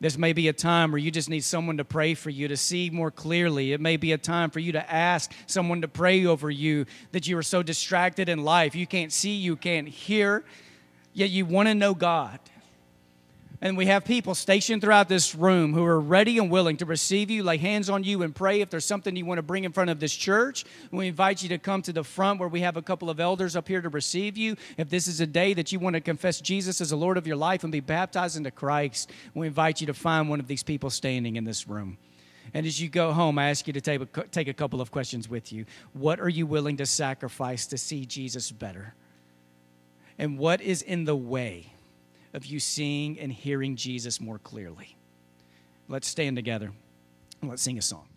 This 0.00 0.18
may 0.18 0.32
be 0.32 0.48
a 0.48 0.52
time 0.52 0.90
where 0.90 0.98
you 0.98 1.12
just 1.12 1.30
need 1.30 1.44
someone 1.44 1.76
to 1.76 1.84
pray 1.84 2.14
for 2.14 2.30
you 2.30 2.48
to 2.48 2.56
see 2.56 2.90
more 2.90 3.12
clearly. 3.12 3.72
It 3.72 3.80
may 3.80 3.96
be 3.96 4.10
a 4.10 4.18
time 4.18 4.50
for 4.50 4.58
you 4.58 4.72
to 4.72 4.92
ask 4.92 5.30
someone 5.46 5.82
to 5.82 5.88
pray 5.88 6.26
over 6.26 6.50
you 6.50 6.86
that 7.12 7.28
you 7.28 7.38
are 7.38 7.42
so 7.44 7.62
distracted 7.62 8.28
in 8.28 8.42
life. 8.42 8.74
You 8.74 8.88
can't 8.88 9.12
see, 9.12 9.34
you 9.34 9.54
can't 9.54 9.88
hear, 9.88 10.44
yet 11.12 11.30
you 11.30 11.46
want 11.46 11.68
to 11.68 11.74
know 11.74 11.94
God. 11.94 12.40
And 13.62 13.76
we 13.76 13.86
have 13.86 14.04
people 14.04 14.34
stationed 14.34 14.82
throughout 14.82 15.08
this 15.08 15.36
room 15.36 15.72
who 15.72 15.84
are 15.84 16.00
ready 16.00 16.36
and 16.38 16.50
willing 16.50 16.76
to 16.78 16.84
receive 16.84 17.30
you, 17.30 17.44
lay 17.44 17.58
hands 17.58 17.88
on 17.88 18.02
you, 18.02 18.22
and 18.22 18.34
pray 18.34 18.60
if 18.60 18.70
there's 18.70 18.84
something 18.84 19.14
you 19.14 19.24
want 19.24 19.38
to 19.38 19.42
bring 19.42 19.62
in 19.62 19.70
front 19.70 19.88
of 19.88 20.00
this 20.00 20.12
church. 20.12 20.64
We 20.90 21.06
invite 21.06 21.44
you 21.44 21.48
to 21.50 21.58
come 21.58 21.80
to 21.82 21.92
the 21.92 22.02
front 22.02 22.40
where 22.40 22.48
we 22.48 22.62
have 22.62 22.76
a 22.76 22.82
couple 22.82 23.08
of 23.08 23.20
elders 23.20 23.54
up 23.54 23.68
here 23.68 23.80
to 23.80 23.88
receive 23.88 24.36
you. 24.36 24.56
If 24.76 24.90
this 24.90 25.06
is 25.06 25.20
a 25.20 25.28
day 25.28 25.54
that 25.54 25.70
you 25.70 25.78
want 25.78 25.94
to 25.94 26.00
confess 26.00 26.40
Jesus 26.40 26.80
as 26.80 26.90
the 26.90 26.96
Lord 26.96 27.16
of 27.16 27.24
your 27.24 27.36
life 27.36 27.62
and 27.62 27.70
be 27.70 27.78
baptized 27.78 28.36
into 28.36 28.50
Christ, 28.50 29.12
we 29.32 29.46
invite 29.46 29.80
you 29.80 29.86
to 29.86 29.94
find 29.94 30.28
one 30.28 30.40
of 30.40 30.48
these 30.48 30.64
people 30.64 30.90
standing 30.90 31.36
in 31.36 31.44
this 31.44 31.68
room. 31.68 31.98
And 32.54 32.66
as 32.66 32.80
you 32.80 32.88
go 32.88 33.12
home, 33.12 33.38
I 33.38 33.50
ask 33.50 33.68
you 33.68 33.72
to 33.74 33.80
take 33.80 34.00
a, 34.00 34.24
take 34.24 34.48
a 34.48 34.54
couple 34.54 34.80
of 34.80 34.90
questions 34.90 35.28
with 35.28 35.52
you. 35.52 35.66
What 35.92 36.18
are 36.18 36.28
you 36.28 36.46
willing 36.46 36.78
to 36.78 36.86
sacrifice 36.86 37.68
to 37.68 37.78
see 37.78 38.06
Jesus 38.06 38.50
better? 38.50 38.94
And 40.18 40.36
what 40.36 40.60
is 40.60 40.82
in 40.82 41.04
the 41.04 41.14
way? 41.14 41.72
Of 42.32 42.46
you 42.46 42.60
seeing 42.60 43.18
and 43.18 43.32
hearing 43.32 43.76
Jesus 43.76 44.20
more 44.20 44.38
clearly. 44.38 44.96
Let's 45.88 46.08
stand 46.08 46.36
together 46.36 46.72
and 47.40 47.50
let's 47.50 47.62
sing 47.62 47.78
a 47.78 47.82
song. 47.82 48.08